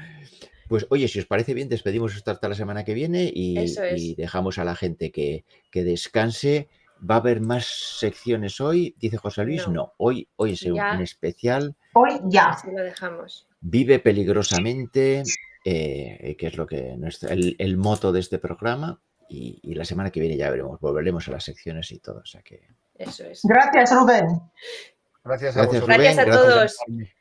[0.67, 4.59] Pues oye, si os parece bien, despedimos esto hasta la semana que viene y, dejamos
[4.59, 6.69] a la gente que, que descanse.
[6.99, 8.95] ¿Va a haber más secciones hoy?
[8.97, 9.67] Dice José Luis.
[9.67, 11.75] No, hoy, hoy es un especial.
[11.93, 12.49] Hoy ya.
[12.49, 13.47] Así lo dejamos.
[13.61, 15.23] Vive peligrosamente,
[15.63, 18.99] eh, que es lo que nuestro, el, moto de este programa.
[19.27, 22.19] Y, la semana que viene ya veremos, volveremos a las secciones y todo.
[22.19, 22.67] O sea que...
[22.95, 23.41] Eso es.
[23.43, 24.27] Gracias, Rubén.
[25.23, 26.77] Gracias a, Gracias, Gracias a todos.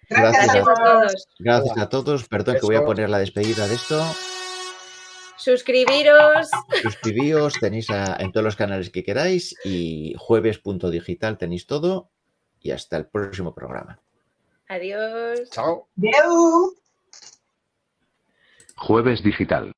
[0.09, 1.29] Gracias, a todos.
[1.39, 2.29] Gracias a todos.
[2.29, 4.05] Perdón que voy a poner la despedida de esto.
[5.45, 6.49] Suscribiros.
[6.83, 12.11] Suscribíos, tenéis en todos los canales que queráis y jueves.digital tenéis todo
[12.61, 14.01] y hasta el próximo programa.
[14.69, 15.51] Adiós.
[15.51, 15.89] Chao.
[18.77, 19.73] Jueves Digital.